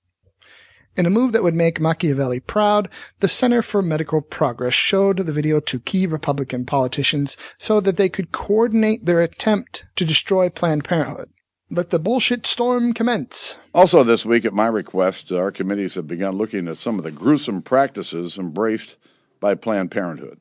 In 0.97 1.07
a 1.07 1.11
move 1.11 1.33
that 1.33 1.43
would 1.45 1.55
make 1.55 1.81
Machiavelli 1.81 2.41
proud, 2.41 2.89
the 3.21 3.29
Center 3.29 3.63
for 3.63 3.83
Medical 3.83 4.21
Progress 4.21 4.75
showed 4.75 5.19
the 5.19 5.33
video 5.33 5.61
to 5.61 5.79
key 5.79 6.07
Republican 6.07 6.67
politicians 6.67 7.37
so 7.57 7.81
that 7.81 7.97
they 7.97 8.09
could 8.09 8.33
coordinate 8.33 9.07
their 9.07 9.23
attempt 9.23 9.85
to 9.97 10.05
destroy 10.05 10.51
Planned 10.51 10.85
Parenthood. 10.85 11.31
Let 11.71 11.91
the 11.91 11.99
bullshit 11.99 12.47
storm 12.47 12.93
commence. 12.95 13.59
Also, 13.75 14.03
this 14.03 14.27
week, 14.27 14.45
at 14.45 14.55
my 14.55 14.67
request, 14.67 15.31
our 15.31 15.51
committees 15.51 15.95
have 15.95 16.09
begun 16.09 16.37
looking 16.37 16.67
at 16.67 16.79
some 16.79 16.99
of 16.99 17.05
the 17.05 17.13
gruesome 17.13 17.63
practices 17.63 18.37
embraced 18.37 18.97
by 19.39 19.55
Planned 19.55 19.91
Parenthood. 19.91 20.41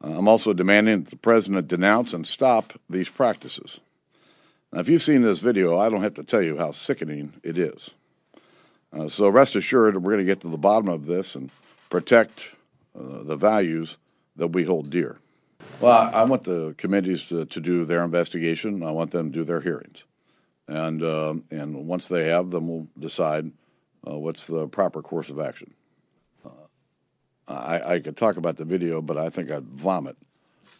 I'm 0.00 0.26
also 0.26 0.52
demanding 0.52 1.04
that 1.04 1.10
the 1.10 1.16
president 1.16 1.68
denounce 1.68 2.12
and 2.12 2.26
stop 2.26 2.72
these 2.88 3.08
practices. 3.08 3.80
Now, 4.72 4.80
if 4.80 4.88
you've 4.88 5.02
seen 5.02 5.22
this 5.22 5.38
video, 5.38 5.78
I 5.78 5.88
don't 5.88 6.02
have 6.02 6.14
to 6.14 6.24
tell 6.24 6.42
you 6.42 6.58
how 6.58 6.72
sickening 6.72 7.34
it 7.42 7.56
is. 7.56 7.90
Uh, 8.92 9.08
so 9.08 9.28
rest 9.28 9.56
assured, 9.56 9.96
we're 10.02 10.12
going 10.12 10.26
to 10.26 10.30
get 10.30 10.40
to 10.42 10.48
the 10.48 10.58
bottom 10.58 10.88
of 10.88 11.06
this 11.06 11.34
and 11.34 11.50
protect 11.90 12.50
uh, 12.98 13.22
the 13.22 13.36
values 13.36 13.96
that 14.36 14.48
we 14.48 14.64
hold 14.64 14.90
dear. 14.90 15.18
Well, 15.80 16.10
I, 16.12 16.24
want 16.24 16.44
the 16.44 16.74
committees 16.78 17.28
to, 17.28 17.44
to, 17.44 17.60
do 17.60 17.84
their 17.84 18.02
investigation. 18.02 18.82
I 18.82 18.90
want 18.90 19.10
them 19.10 19.32
to 19.32 19.38
do 19.38 19.44
their 19.44 19.60
hearings, 19.60 20.04
and 20.66 21.02
uh, 21.02 21.34
and 21.50 21.86
once 21.86 22.06
they 22.06 22.26
have 22.28 22.50
them, 22.50 22.68
we'll 22.68 22.86
decide 22.98 23.52
uh, 24.08 24.16
what's 24.16 24.46
the 24.46 24.66
proper 24.68 25.02
course 25.02 25.30
of 25.30 25.40
action. 25.40 25.74
Uh, 26.44 26.50
I, 27.48 27.94
I, 27.94 28.00
could 28.00 28.16
talk 28.16 28.36
about 28.36 28.56
the 28.56 28.64
video, 28.64 29.00
but 29.02 29.18
I 29.18 29.30
think 29.30 29.50
I'd 29.50 29.64
vomit 29.64 30.16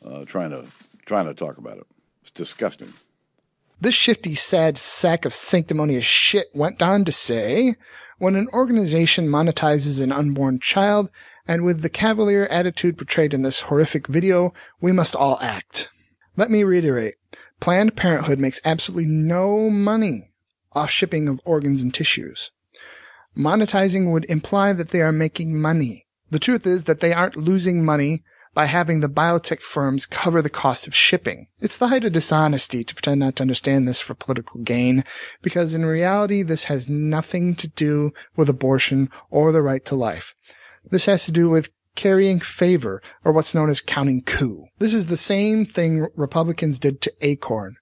uh, 0.04 0.24
trying 0.24 0.50
to 0.50 0.64
trying 1.06 1.26
to 1.26 1.34
talk 1.34 1.58
about 1.58 1.78
it. 1.78 1.86
It's 2.22 2.30
disgusting. 2.30 2.92
This 3.80 3.94
shifty, 3.94 4.34
sad 4.34 4.76
sack 4.76 5.24
of 5.24 5.32
sanctimonious 5.32 6.04
shit 6.04 6.48
went 6.52 6.82
on 6.82 7.04
to 7.04 7.12
say, 7.12 7.76
when 8.18 8.34
an 8.34 8.48
organization 8.52 9.28
monetizes 9.28 10.02
an 10.02 10.10
unborn 10.10 10.58
child, 10.58 11.10
and 11.46 11.62
with 11.62 11.82
the 11.82 11.88
cavalier 11.88 12.46
attitude 12.46 12.98
portrayed 12.98 13.32
in 13.32 13.42
this 13.42 13.60
horrific 13.60 14.08
video, 14.08 14.52
we 14.80 14.90
must 14.90 15.14
all 15.14 15.38
act. 15.40 15.90
Let 16.36 16.50
me 16.50 16.64
reiterate. 16.64 17.14
Planned 17.60 17.96
Parenthood 17.96 18.40
makes 18.40 18.60
absolutely 18.64 19.06
no 19.06 19.70
money 19.70 20.32
off 20.72 20.90
shipping 20.90 21.28
of 21.28 21.40
organs 21.44 21.80
and 21.80 21.94
tissues. 21.94 22.50
Monetizing 23.36 24.10
would 24.10 24.24
imply 24.24 24.72
that 24.72 24.88
they 24.90 25.02
are 25.02 25.12
making 25.12 25.60
money. 25.60 26.06
The 26.30 26.40
truth 26.40 26.66
is 26.66 26.84
that 26.84 26.98
they 27.00 27.12
aren't 27.12 27.36
losing 27.36 27.84
money 27.84 28.24
by 28.54 28.66
having 28.66 29.00
the 29.00 29.08
biotech 29.08 29.60
firms 29.60 30.06
cover 30.06 30.42
the 30.42 30.50
cost 30.50 30.86
of 30.86 30.94
shipping. 30.94 31.46
It's 31.60 31.76
the 31.76 31.88
height 31.88 32.04
of 32.04 32.12
dishonesty 32.12 32.84
to 32.84 32.94
pretend 32.94 33.20
not 33.20 33.36
to 33.36 33.42
understand 33.42 33.86
this 33.86 34.00
for 34.00 34.14
political 34.14 34.60
gain, 34.60 35.04
because 35.42 35.74
in 35.74 35.84
reality, 35.84 36.42
this 36.42 36.64
has 36.64 36.88
nothing 36.88 37.54
to 37.56 37.68
do 37.68 38.12
with 38.36 38.48
abortion 38.48 39.10
or 39.30 39.52
the 39.52 39.62
right 39.62 39.84
to 39.86 39.94
life. 39.94 40.34
This 40.90 41.06
has 41.06 41.24
to 41.24 41.32
do 41.32 41.48
with 41.50 41.70
carrying 41.94 42.38
favor, 42.38 43.02
or 43.24 43.32
what's 43.32 43.54
known 43.54 43.68
as 43.68 43.80
counting 43.80 44.22
coup. 44.22 44.66
This 44.78 44.94
is 44.94 45.08
the 45.08 45.16
same 45.16 45.66
thing 45.66 46.06
Republicans 46.14 46.78
did 46.78 47.00
to 47.02 47.12
Acorn. 47.22 47.74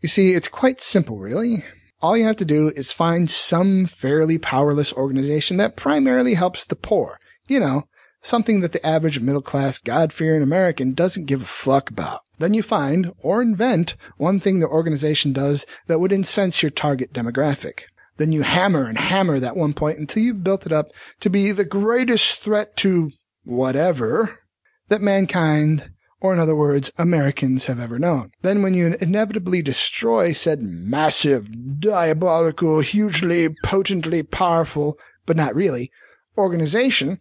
You 0.00 0.08
see, 0.08 0.32
it's 0.32 0.48
quite 0.48 0.80
simple, 0.80 1.18
really. 1.18 1.64
All 2.00 2.16
you 2.16 2.24
have 2.24 2.36
to 2.36 2.46
do 2.46 2.72
is 2.74 2.90
find 2.90 3.30
some 3.30 3.84
fairly 3.84 4.38
powerless 4.38 4.94
organization 4.94 5.58
that 5.58 5.76
primarily 5.76 6.32
helps 6.32 6.64
the 6.64 6.74
poor. 6.74 7.18
You 7.46 7.60
know, 7.60 7.88
something 8.22 8.60
that 8.60 8.72
the 8.72 8.84
average 8.86 9.20
middle 9.20 9.42
class 9.42 9.78
God 9.78 10.12
fearing 10.12 10.42
American 10.42 10.92
doesn't 10.92 11.26
give 11.26 11.42
a 11.42 11.46
fuck 11.46 11.90
about. 11.90 12.22
Then 12.38 12.54
you 12.54 12.62
find 12.62 13.12
or 13.18 13.42
invent 13.42 13.96
one 14.16 14.40
thing 14.40 14.60
the 14.60 14.68
organization 14.68 15.32
does 15.32 15.66
that 15.86 16.00
would 16.00 16.12
incense 16.12 16.62
your 16.62 16.70
target 16.70 17.12
demographic. 17.12 17.82
Then 18.16 18.32
you 18.32 18.42
hammer 18.42 18.86
and 18.86 18.98
hammer 18.98 19.38
that 19.40 19.56
one 19.56 19.72
point 19.72 19.98
until 19.98 20.22
you've 20.22 20.44
built 20.44 20.66
it 20.66 20.72
up 20.72 20.88
to 21.20 21.30
be 21.30 21.52
the 21.52 21.64
greatest 21.64 22.40
threat 22.40 22.76
to 22.78 23.12
whatever 23.44 24.40
that 24.88 25.00
mankind, 25.00 25.90
or 26.20 26.34
in 26.34 26.38
other 26.38 26.56
words, 26.56 26.90
Americans 26.98 27.66
have 27.66 27.80
ever 27.80 27.98
known. 27.98 28.30
Then 28.42 28.62
when 28.62 28.74
you 28.74 28.96
inevitably 29.00 29.62
destroy 29.62 30.32
said 30.32 30.60
massive, 30.62 31.80
diabolical, 31.80 32.80
hugely, 32.80 33.54
potently 33.62 34.22
powerful, 34.22 34.98
but 35.24 35.36
not 35.36 35.54
really, 35.54 35.90
organization, 36.36 37.18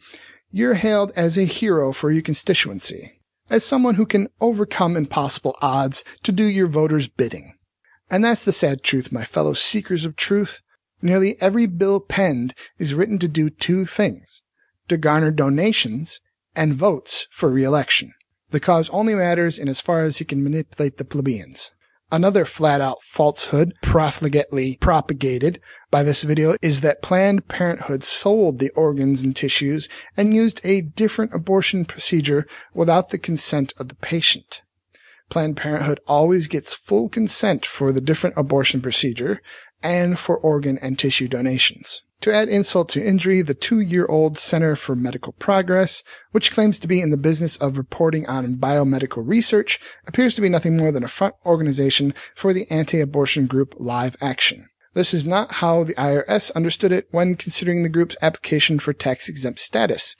you're 0.51 0.75
hailed 0.75 1.11
as 1.15 1.37
a 1.37 1.43
hero 1.43 1.91
for 1.91 2.11
your 2.11 2.21
constituency, 2.21 3.21
as 3.49 3.63
someone 3.63 3.95
who 3.95 4.05
can 4.05 4.27
overcome 4.41 4.97
impossible 4.97 5.55
odds 5.61 6.03
to 6.23 6.31
do 6.31 6.43
your 6.43 6.67
voters' 6.67 7.07
bidding. 7.07 7.53
And 8.09 8.25
that's 8.25 8.45
the 8.45 8.51
sad 8.51 8.83
truth, 8.83 9.11
my 9.11 9.23
fellow 9.23 9.53
seekers 9.53 10.05
of 10.05 10.15
truth. 10.15 10.61
Nearly 11.01 11.39
every 11.41 11.65
bill 11.65 11.99
penned 11.99 12.53
is 12.77 12.93
written 12.93 13.19
to 13.19 13.27
do 13.27 13.49
two 13.49 13.85
things 13.85 14.41
to 14.89 14.97
garner 14.97 15.31
donations 15.31 16.19
and 16.55 16.73
votes 16.73 17.27
for 17.31 17.49
re-election. 17.49 18.13
The 18.49 18.59
cause 18.59 18.89
only 18.89 19.13
matters 19.13 19.59
in 19.59 19.69
as 19.69 19.79
far 19.79 20.03
as 20.03 20.17
he 20.17 20.25
can 20.25 20.43
manipulate 20.43 20.97
the 20.97 21.05
plebeians. 21.05 21.71
Another 22.11 22.43
flat 22.43 22.81
out 22.81 23.03
falsehood 23.03 23.75
profligately 23.83 24.79
propagated 24.79 25.61
by 25.91 26.01
this 26.01 26.23
video 26.23 26.55
is 26.59 26.81
that 26.81 27.03
Planned 27.03 27.47
Parenthood 27.47 28.03
sold 28.03 28.57
the 28.57 28.71
organs 28.71 29.21
and 29.21 29.35
tissues 29.35 29.87
and 30.17 30.33
used 30.33 30.59
a 30.63 30.81
different 30.81 31.35
abortion 31.35 31.85
procedure 31.85 32.47
without 32.73 33.09
the 33.09 33.19
consent 33.19 33.73
of 33.77 33.89
the 33.89 33.95
patient. 33.95 34.63
Planned 35.29 35.57
Parenthood 35.57 35.99
always 36.07 36.47
gets 36.47 36.73
full 36.73 37.09
consent 37.09 37.63
for 37.63 37.91
the 37.91 38.01
different 38.01 38.37
abortion 38.37 38.81
procedure 38.81 39.39
and 39.83 40.17
for 40.17 40.35
organ 40.35 40.79
and 40.79 40.97
tissue 40.97 41.27
donations. 41.27 42.01
To 42.21 42.33
add 42.33 42.49
insult 42.49 42.89
to 42.89 43.05
injury, 43.05 43.41
the 43.41 43.53
two-year-old 43.53 44.37
Center 44.37 44.75
for 44.75 44.93
Medical 44.93 45.31
Progress, 45.33 46.03
which 46.31 46.51
claims 46.51 46.77
to 46.79 46.87
be 46.87 47.01
in 47.01 47.11
the 47.11 47.17
business 47.17 47.55
of 47.57 47.77
reporting 47.77 48.27
on 48.27 48.57
biomedical 48.57 49.25
research, 49.25 49.79
appears 50.05 50.35
to 50.35 50.41
be 50.41 50.49
nothing 50.49 50.75
more 50.75 50.91
than 50.91 51.03
a 51.03 51.07
front 51.07 51.35
organization 51.45 52.13
for 52.35 52.51
the 52.51 52.69
anti-abortion 52.69 53.47
group 53.47 53.73
Live 53.77 54.17
Action. 54.19 54.67
This 54.93 55.13
is 55.13 55.25
not 55.25 55.53
how 55.53 55.85
the 55.85 55.93
IRS 55.93 56.51
understood 56.55 56.91
it 56.91 57.07
when 57.11 57.35
considering 57.35 57.83
the 57.83 57.89
group's 57.89 58.17
application 58.21 58.79
for 58.79 58.91
tax-exempt 58.91 59.59
status, 59.59 60.17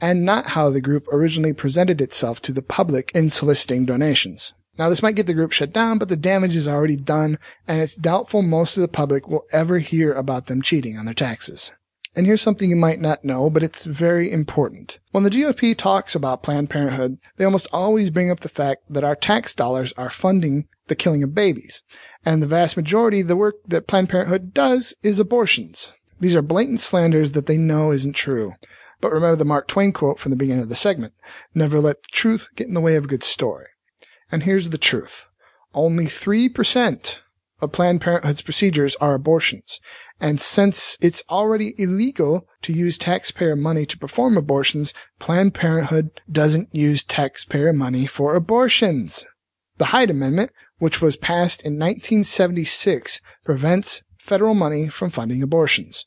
and 0.00 0.24
not 0.24 0.46
how 0.46 0.70
the 0.70 0.80
group 0.80 1.06
originally 1.12 1.52
presented 1.52 2.00
itself 2.00 2.40
to 2.42 2.52
the 2.52 2.62
public 2.62 3.12
in 3.14 3.28
soliciting 3.28 3.84
donations. 3.84 4.54
Now, 4.76 4.88
this 4.88 5.02
might 5.02 5.14
get 5.14 5.26
the 5.26 5.34
group 5.34 5.52
shut 5.52 5.72
down, 5.72 5.98
but 5.98 6.08
the 6.08 6.16
damage 6.16 6.56
is 6.56 6.66
already 6.66 6.96
done, 6.96 7.38
and 7.68 7.80
it's 7.80 7.94
doubtful 7.94 8.42
most 8.42 8.76
of 8.76 8.80
the 8.80 8.88
public 8.88 9.28
will 9.28 9.44
ever 9.52 9.78
hear 9.78 10.12
about 10.12 10.46
them 10.46 10.62
cheating 10.62 10.98
on 10.98 11.04
their 11.04 11.14
taxes. 11.14 11.70
And 12.16 12.26
here's 12.26 12.42
something 12.42 12.70
you 12.70 12.76
might 12.76 13.00
not 13.00 13.24
know, 13.24 13.50
but 13.50 13.62
it's 13.64 13.84
very 13.84 14.30
important. 14.30 14.98
When 15.10 15.24
the 15.24 15.30
GOP 15.30 15.76
talks 15.76 16.14
about 16.14 16.44
Planned 16.44 16.70
Parenthood, 16.70 17.18
they 17.36 17.44
almost 17.44 17.66
always 17.72 18.10
bring 18.10 18.30
up 18.30 18.40
the 18.40 18.48
fact 18.48 18.82
that 18.88 19.02
our 19.02 19.16
tax 19.16 19.54
dollars 19.54 19.92
are 19.94 20.10
funding 20.10 20.68
the 20.86 20.94
killing 20.94 21.24
of 21.24 21.34
babies. 21.34 21.82
And 22.24 22.40
the 22.40 22.46
vast 22.46 22.76
majority 22.76 23.20
of 23.20 23.28
the 23.28 23.36
work 23.36 23.56
that 23.66 23.88
Planned 23.88 24.10
Parenthood 24.10 24.54
does 24.54 24.94
is 25.02 25.18
abortions. 25.18 25.92
These 26.20 26.36
are 26.36 26.42
blatant 26.42 26.80
slanders 26.80 27.32
that 27.32 27.46
they 27.46 27.58
know 27.58 27.90
isn't 27.90 28.14
true. 28.14 28.54
But 29.00 29.12
remember 29.12 29.36
the 29.36 29.44
Mark 29.44 29.66
Twain 29.66 29.92
quote 29.92 30.20
from 30.20 30.30
the 30.30 30.36
beginning 30.36 30.62
of 30.62 30.68
the 30.68 30.76
segment. 30.76 31.14
Never 31.54 31.80
let 31.80 32.02
the 32.02 32.08
truth 32.12 32.48
get 32.54 32.68
in 32.68 32.74
the 32.74 32.80
way 32.80 32.94
of 32.94 33.04
a 33.04 33.08
good 33.08 33.24
story. 33.24 33.66
And 34.30 34.42
here's 34.42 34.70
the 34.70 34.78
truth. 34.78 35.26
Only 35.74 36.06
3% 36.06 37.18
of 37.60 37.72
Planned 37.72 38.00
Parenthood's 38.00 38.42
procedures 38.42 38.96
are 38.96 39.14
abortions. 39.14 39.80
And 40.20 40.40
since 40.40 40.96
it's 41.00 41.24
already 41.28 41.74
illegal 41.78 42.46
to 42.62 42.72
use 42.72 42.98
taxpayer 42.98 43.56
money 43.56 43.86
to 43.86 43.98
perform 43.98 44.36
abortions, 44.36 44.94
Planned 45.18 45.54
Parenthood 45.54 46.20
doesn't 46.30 46.74
use 46.74 47.02
taxpayer 47.02 47.72
money 47.72 48.06
for 48.06 48.34
abortions. 48.34 49.24
The 49.78 49.86
Hyde 49.86 50.10
Amendment, 50.10 50.52
which 50.78 51.00
was 51.00 51.16
passed 51.16 51.62
in 51.62 51.74
1976, 51.74 53.20
prevents 53.44 54.02
federal 54.18 54.54
money 54.54 54.88
from 54.88 55.10
funding 55.10 55.42
abortions. 55.42 56.06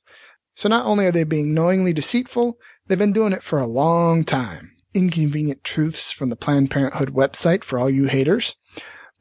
So 0.55 0.69
not 0.69 0.86
only 0.86 1.05
are 1.05 1.12
they 1.12 1.24
being 1.24 1.53
knowingly 1.53 1.93
deceitful, 1.93 2.57
they've 2.88 2.97
been 2.97 3.13
doing 3.13 3.33
it 3.33 3.43
for 3.43 3.59
a 3.59 3.67
long 3.67 4.24
time 4.24 4.76
inconvenient 4.97 5.63
truths 5.63 6.11
from 6.11 6.29
the 6.29 6.35
Planned 6.35 6.71
Parenthood 6.71 7.13
website 7.13 7.63
for 7.63 7.77
all 7.77 7.87
you 7.87 8.05
haters. 8.05 8.55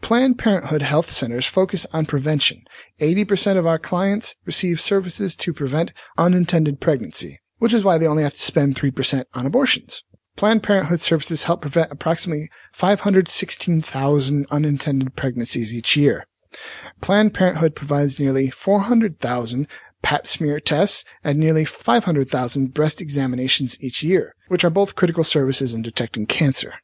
Planned 0.01 0.39
Parenthood 0.39 0.81
health 0.81 1.11
centers 1.11 1.45
focus 1.45 1.87
on 1.93 2.07
prevention. 2.07 2.65
80% 2.99 3.59
of 3.59 3.67
our 3.67 3.79
clients 3.79 4.37
receive 4.47 4.81
services 4.81 5.37
to 5.37 5.53
prevent 5.53 5.93
unintended 6.17 6.81
pregnancy, 6.81 7.41
which 7.59 7.75
is 7.75 7.85
why 7.85 7.99
they 7.99 8.07
only 8.07 8.23
have 8.23 8.33
to 8.33 8.41
spend 8.41 8.75
3% 8.75 9.25
on 9.35 9.45
abortions. 9.45 10.03
Planned 10.35 10.63
Parenthood 10.63 11.01
services 11.01 11.45
help 11.45 11.61
prevent 11.61 11.93
approximately 11.93 12.49
516,000 12.73 14.47
unintended 14.51 15.15
pregnancies 15.15 15.75
each 15.75 15.95
year. 15.95 16.27
Planned 17.03 17.35
Parenthood 17.35 17.75
provides 17.75 18.19
nearly 18.19 18.49
400,000 18.49 19.69
pap 20.03 20.27
smear 20.27 20.59
tests 20.59 21.05
and 21.23 21.39
nearly 21.39 21.67
500,000 21.67 22.73
breast 22.73 23.01
examinations 23.03 23.77
each 23.83 24.03
year, 24.03 24.36
which 24.49 24.65
are 24.65 24.71
both 24.71 24.95
critical 24.95 25.25
services 25.25 25.75
in 25.75 25.83
detecting 25.83 26.27
cancer. 26.27 26.75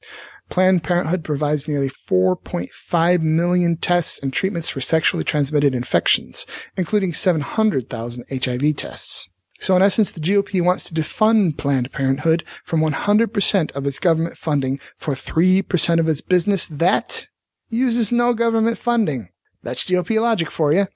Planned 0.48 0.82
Parenthood 0.82 1.24
provides 1.24 1.66
nearly 1.66 1.88
4.5 1.88 3.22
million 3.22 3.76
tests 3.76 4.18
and 4.22 4.32
treatments 4.32 4.68
for 4.68 4.80
sexually 4.80 5.24
transmitted 5.24 5.74
infections, 5.74 6.44
including 6.76 7.14
700,000 7.14 8.24
HIV 8.30 8.76
tests. 8.76 9.28
So 9.58 9.76
in 9.76 9.82
essence, 9.82 10.10
the 10.10 10.20
GOP 10.20 10.60
wants 10.60 10.84
to 10.84 10.94
defund 10.94 11.56
Planned 11.56 11.92
Parenthood 11.92 12.44
from 12.64 12.80
100% 12.80 13.70
of 13.72 13.86
its 13.86 13.98
government 14.00 14.36
funding 14.36 14.80
for 14.96 15.14
3% 15.14 16.00
of 16.00 16.08
its 16.08 16.20
business 16.20 16.66
that 16.66 17.28
uses 17.68 18.10
no 18.12 18.34
government 18.34 18.76
funding. 18.76 19.28
That's 19.62 19.84
GOP 19.84 20.20
logic 20.20 20.50
for 20.50 20.72
you. 20.72 20.88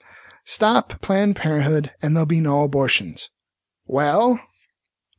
Stop 0.44 1.00
Planned 1.00 1.36
Parenthood 1.36 1.92
and 2.02 2.14
there'll 2.14 2.26
be 2.26 2.40
no 2.40 2.64
abortions. 2.64 3.30
Well, 3.86 4.40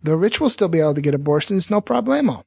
the 0.02 0.18
rich 0.18 0.40
will 0.40 0.50
still 0.50 0.68
be 0.68 0.80
able 0.80 0.94
to 0.94 1.02
get 1.02 1.14
abortions, 1.14 1.70
no 1.70 1.82
problemo. 1.82 2.44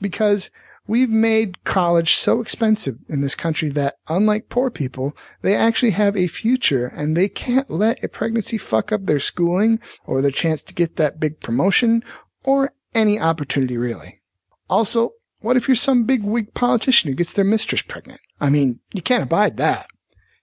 Because 0.00 0.50
we've 0.86 1.10
made 1.10 1.64
college 1.64 2.14
so 2.14 2.40
expensive 2.40 2.96
in 3.08 3.20
this 3.20 3.34
country 3.34 3.70
that 3.70 3.96
unlike 4.08 4.48
poor 4.48 4.70
people, 4.70 5.16
they 5.42 5.54
actually 5.54 5.90
have 5.90 6.16
a 6.16 6.26
future 6.26 6.86
and 6.86 7.16
they 7.16 7.28
can't 7.28 7.70
let 7.70 8.02
a 8.02 8.08
pregnancy 8.08 8.58
fuck 8.58 8.92
up 8.92 9.06
their 9.06 9.20
schooling 9.20 9.80
or 10.04 10.20
their 10.20 10.30
chance 10.30 10.62
to 10.62 10.74
get 10.74 10.96
that 10.96 11.20
big 11.20 11.40
promotion 11.40 12.02
or 12.44 12.72
any 12.94 13.18
opportunity 13.18 13.76
really. 13.76 14.20
Also, 14.68 15.12
what 15.40 15.56
if 15.56 15.68
you're 15.68 15.74
some 15.74 16.04
big 16.04 16.22
wig 16.22 16.54
politician 16.54 17.10
who 17.10 17.14
gets 17.14 17.34
their 17.34 17.44
mistress 17.44 17.82
pregnant? 17.82 18.20
I 18.40 18.50
mean, 18.50 18.80
you 18.92 19.02
can't 19.02 19.22
abide 19.22 19.58
that. 19.58 19.86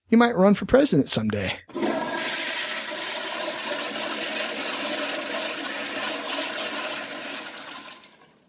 You 0.08 0.18
might 0.18 0.36
run 0.36 0.54
for 0.54 0.64
president 0.64 1.08
someday. 1.08 1.58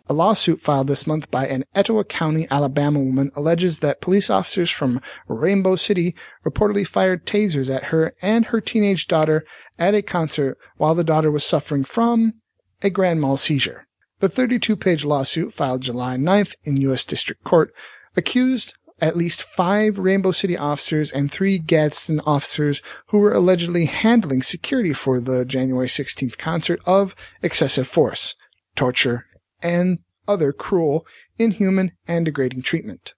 A 0.09 0.13
lawsuit 0.13 0.59
filed 0.59 0.87
this 0.87 1.07
month 1.07 1.31
by 1.31 1.47
an 1.47 1.63
Etowah 1.73 2.03
County, 2.03 2.45
Alabama 2.51 2.99
woman 2.99 3.31
alleges 3.35 3.79
that 3.79 4.01
police 4.01 4.29
officers 4.29 4.69
from 4.69 4.99
Rainbow 5.29 5.77
City 5.77 6.13
reportedly 6.45 6.85
fired 6.85 7.25
tasers 7.25 7.73
at 7.73 7.85
her 7.85 8.13
and 8.21 8.47
her 8.47 8.59
teenage 8.59 9.07
daughter 9.07 9.45
at 9.79 9.95
a 9.95 10.01
concert 10.01 10.57
while 10.75 10.93
the 10.93 11.05
daughter 11.05 11.31
was 11.31 11.45
suffering 11.45 11.85
from 11.85 12.33
a 12.81 12.89
grand 12.89 13.21
mal 13.21 13.37
seizure. 13.37 13.87
The 14.19 14.27
32 14.27 14.75
page 14.75 15.05
lawsuit 15.05 15.53
filed 15.53 15.83
July 15.83 16.17
9th 16.17 16.55
in 16.65 16.75
U.S. 16.77 17.05
District 17.05 17.41
Court 17.45 17.73
accused 18.17 18.73
at 18.99 19.15
least 19.15 19.41
five 19.41 19.97
Rainbow 19.97 20.31
City 20.31 20.57
officers 20.57 21.13
and 21.13 21.31
three 21.31 21.59
Gadsden 21.59 22.19
officers 22.25 22.81
who 23.07 23.19
were 23.19 23.33
allegedly 23.33 23.85
handling 23.85 24.41
security 24.41 24.93
for 24.93 25.21
the 25.21 25.45
January 25.45 25.87
16th 25.87 26.37
concert 26.37 26.81
of 26.85 27.15
excessive 27.41 27.87
force, 27.87 28.35
torture, 28.75 29.27
and 29.63 29.99
other 30.27 30.53
cruel, 30.53 31.05
inhuman, 31.37 31.93
and 32.07 32.25
degrading 32.25 32.61
treatment. 32.61 33.13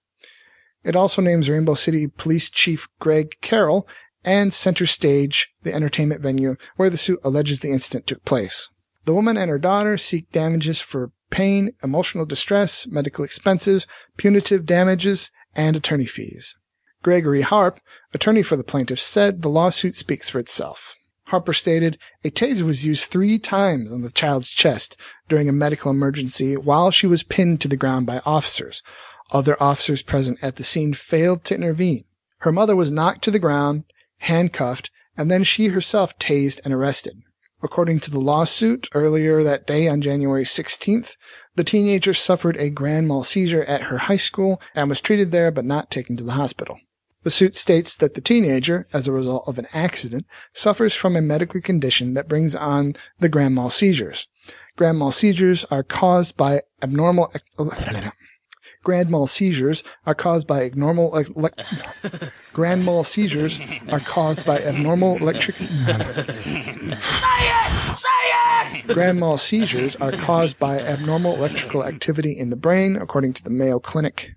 It 0.84 0.96
also 0.96 1.20
names 1.20 1.50
Rainbow 1.50 1.74
City 1.74 2.06
Police 2.06 2.48
Chief 2.48 2.88
Greg 3.00 3.36
Carroll 3.40 3.88
and 4.24 4.52
Center 4.52 4.86
Stage, 4.86 5.52
the 5.62 5.72
entertainment 5.72 6.20
venue 6.20 6.56
where 6.76 6.90
the 6.90 6.98
suit 6.98 7.20
alleges 7.22 7.60
the 7.60 7.70
incident 7.70 8.06
took 8.06 8.24
place. 8.24 8.68
The 9.04 9.14
woman 9.14 9.36
and 9.36 9.48
her 9.50 9.58
daughter 9.58 9.96
seek 9.96 10.30
damages 10.32 10.80
for 10.80 11.12
pain, 11.30 11.70
emotional 11.82 12.26
distress, 12.26 12.86
medical 12.88 13.24
expenses, 13.24 13.86
punitive 14.16 14.66
damages, 14.66 15.30
and 15.54 15.76
attorney 15.76 16.06
fees. 16.06 16.56
Gregory 17.02 17.42
Harp, 17.42 17.80
attorney 18.12 18.42
for 18.42 18.56
the 18.56 18.64
plaintiffs, 18.64 19.04
said 19.04 19.42
the 19.42 19.48
lawsuit 19.48 19.94
speaks 19.94 20.28
for 20.28 20.40
itself. 20.40 20.95
Harper 21.26 21.52
stated, 21.52 21.98
a 22.22 22.30
taser 22.30 22.62
was 22.62 22.86
used 22.86 23.10
three 23.10 23.38
times 23.38 23.90
on 23.90 24.02
the 24.02 24.12
child's 24.12 24.50
chest 24.50 24.96
during 25.28 25.48
a 25.48 25.52
medical 25.52 25.90
emergency 25.90 26.56
while 26.56 26.92
she 26.92 27.06
was 27.06 27.24
pinned 27.24 27.60
to 27.60 27.68
the 27.68 27.76
ground 27.76 28.06
by 28.06 28.20
officers. 28.24 28.80
Other 29.32 29.60
officers 29.60 30.02
present 30.02 30.38
at 30.40 30.54
the 30.54 30.62
scene 30.62 30.94
failed 30.94 31.42
to 31.44 31.56
intervene. 31.56 32.04
Her 32.38 32.52
mother 32.52 32.76
was 32.76 32.92
knocked 32.92 33.24
to 33.24 33.32
the 33.32 33.40
ground, 33.40 33.84
handcuffed, 34.18 34.90
and 35.16 35.28
then 35.28 35.42
she 35.42 35.68
herself 35.68 36.16
tased 36.18 36.60
and 36.64 36.72
arrested. 36.72 37.16
According 37.60 38.00
to 38.00 38.10
the 38.12 38.20
lawsuit, 38.20 38.88
earlier 38.94 39.42
that 39.42 39.66
day 39.66 39.88
on 39.88 40.02
January 40.02 40.44
16th, 40.44 41.16
the 41.56 41.64
teenager 41.64 42.14
suffered 42.14 42.56
a 42.58 42.70
grand 42.70 43.08
mal 43.08 43.24
seizure 43.24 43.64
at 43.64 43.84
her 43.84 43.98
high 43.98 44.16
school 44.18 44.60
and 44.76 44.88
was 44.88 45.00
treated 45.00 45.32
there 45.32 45.50
but 45.50 45.64
not 45.64 45.90
taken 45.90 46.16
to 46.18 46.22
the 46.22 46.32
hospital. 46.32 46.78
The 47.26 47.32
suit 47.32 47.56
states 47.56 47.96
that 47.96 48.14
the 48.14 48.20
teenager, 48.20 48.86
as 48.92 49.08
a 49.08 49.12
result 49.12 49.48
of 49.48 49.58
an 49.58 49.66
accident, 49.74 50.26
suffers 50.52 50.94
from 50.94 51.16
a 51.16 51.20
medical 51.20 51.60
condition 51.60 52.14
that 52.14 52.28
brings 52.28 52.54
on 52.54 52.94
the 53.18 53.28
grand 53.28 53.56
mal 53.56 53.68
seizures. 53.68 54.28
Grand 54.76 54.98
mal 54.98 55.10
seizures 55.10 55.64
are 55.64 55.82
caused 55.82 56.36
by 56.36 56.62
abnormal 56.84 57.32
grand 58.84 59.10
mal 59.10 59.26
seizures 59.26 59.82
are 60.06 60.14
caused 60.14 60.46
by 60.46 60.62
abnormal 60.62 61.16
ele- 61.16 61.50
grand 62.52 62.84
mal 62.84 63.02
seizures 63.02 63.58
are 63.88 63.98
caused 63.98 64.46
by 64.46 64.60
abnormal 64.60 65.16
electric 65.16 65.56
Grand 68.86 69.18
mal 69.18 69.36
seizures 69.36 69.96
are 69.96 70.12
caused 70.12 70.60
by 70.60 70.78
abnormal 70.78 71.34
electrical 71.34 71.84
activity 71.84 72.38
in 72.38 72.50
the 72.50 72.56
brain, 72.56 72.94
according 72.94 73.32
to 73.32 73.42
the 73.42 73.50
Mayo 73.50 73.80
Clinic. 73.80 74.36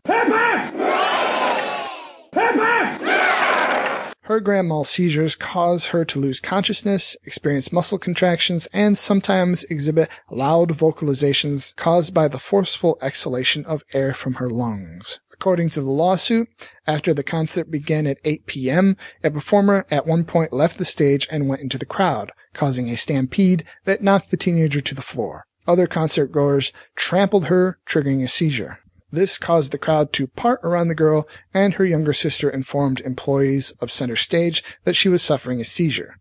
Her 4.30 4.40
grand 4.40 4.68
mal 4.68 4.84
seizures 4.84 5.36
cause 5.36 5.88
her 5.88 6.06
to 6.06 6.20
lose 6.20 6.40
consciousness, 6.40 7.18
experience 7.24 7.72
muscle 7.72 7.98
contractions, 7.98 8.68
and 8.72 8.96
sometimes 8.96 9.64
exhibit 9.64 10.08
loud 10.30 10.78
vocalizations 10.78 11.76
caused 11.76 12.14
by 12.14 12.28
the 12.28 12.38
forceful 12.38 13.00
exhalation 13.02 13.66
of 13.66 13.84
air 13.92 14.14
from 14.14 14.36
her 14.36 14.48
lungs. 14.48 15.20
According 15.34 15.72
to 15.72 15.82
the 15.82 15.90
lawsuit, 15.90 16.48
after 16.86 17.12
the 17.12 17.24
concert 17.24 17.72
began 17.72 18.06
at 18.06 18.20
8 18.24 18.46
p.m., 18.46 18.98
a 19.24 19.32
performer 19.32 19.88
at 19.90 20.06
one 20.06 20.26
point 20.26 20.54
left 20.54 20.78
the 20.78 20.86
stage 20.86 21.28
and 21.32 21.50
went 21.50 21.64
into 21.64 21.80
the 21.80 21.88
crowd, 21.88 22.32
causing 22.54 22.88
a 22.88 22.98
stampede 22.98 23.64
that 23.86 24.04
knocked 24.04 24.30
the 24.30 24.38
teenager 24.38 24.80
to 24.80 24.94
the 24.94 25.02
floor. 25.02 25.48
Other 25.68 25.88
concert 25.88 26.32
goers 26.32 26.72
trampled 26.96 27.46
her, 27.46 27.80
triggering 27.88 28.24
a 28.24 28.28
seizure. 28.28 28.79
This 29.12 29.38
caused 29.38 29.72
the 29.72 29.78
crowd 29.78 30.14
to 30.14 30.28
part 30.28 30.60
around 30.64 30.88
the 30.88 30.96
girl, 30.96 31.28
and 31.54 31.74
her 31.74 31.86
younger 31.86 32.14
sister 32.14 32.50
informed 32.50 33.02
employees 33.02 33.72
of 33.80 33.92
Center 33.92 34.16
Stage 34.16 34.64
that 34.84 34.96
she 34.96 35.10
was 35.10 35.22
suffering 35.22 35.60
a 35.60 35.66
seizure. 35.66 36.18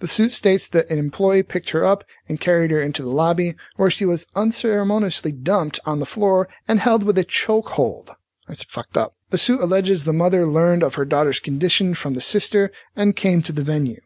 The 0.00 0.08
suit 0.08 0.32
states 0.32 0.66
that 0.68 0.90
an 0.90 0.98
employee 0.98 1.44
picked 1.44 1.70
her 1.70 1.84
up 1.84 2.02
and 2.28 2.40
carried 2.40 2.72
her 2.72 2.82
into 2.82 3.02
the 3.02 3.08
lobby, 3.08 3.54
where 3.76 3.90
she 3.90 4.04
was 4.04 4.26
unceremoniously 4.34 5.30
dumped 5.30 5.78
on 5.86 6.00
the 6.00 6.06
floor 6.06 6.48
and 6.66 6.80
held 6.80 7.04
with 7.04 7.16
a 7.18 7.24
chokehold. 7.24 8.10
That's 8.48 8.64
fucked 8.64 8.96
up. 8.96 9.14
The 9.30 9.38
suit 9.38 9.60
alleges 9.60 10.02
the 10.02 10.12
mother 10.12 10.44
learned 10.44 10.82
of 10.82 10.96
her 10.96 11.04
daughter's 11.04 11.38
condition 11.38 11.94
from 11.94 12.14
the 12.14 12.20
sister 12.20 12.72
and 12.96 13.14
came 13.14 13.42
to 13.42 13.52
the 13.52 13.62
venue. 13.62 14.00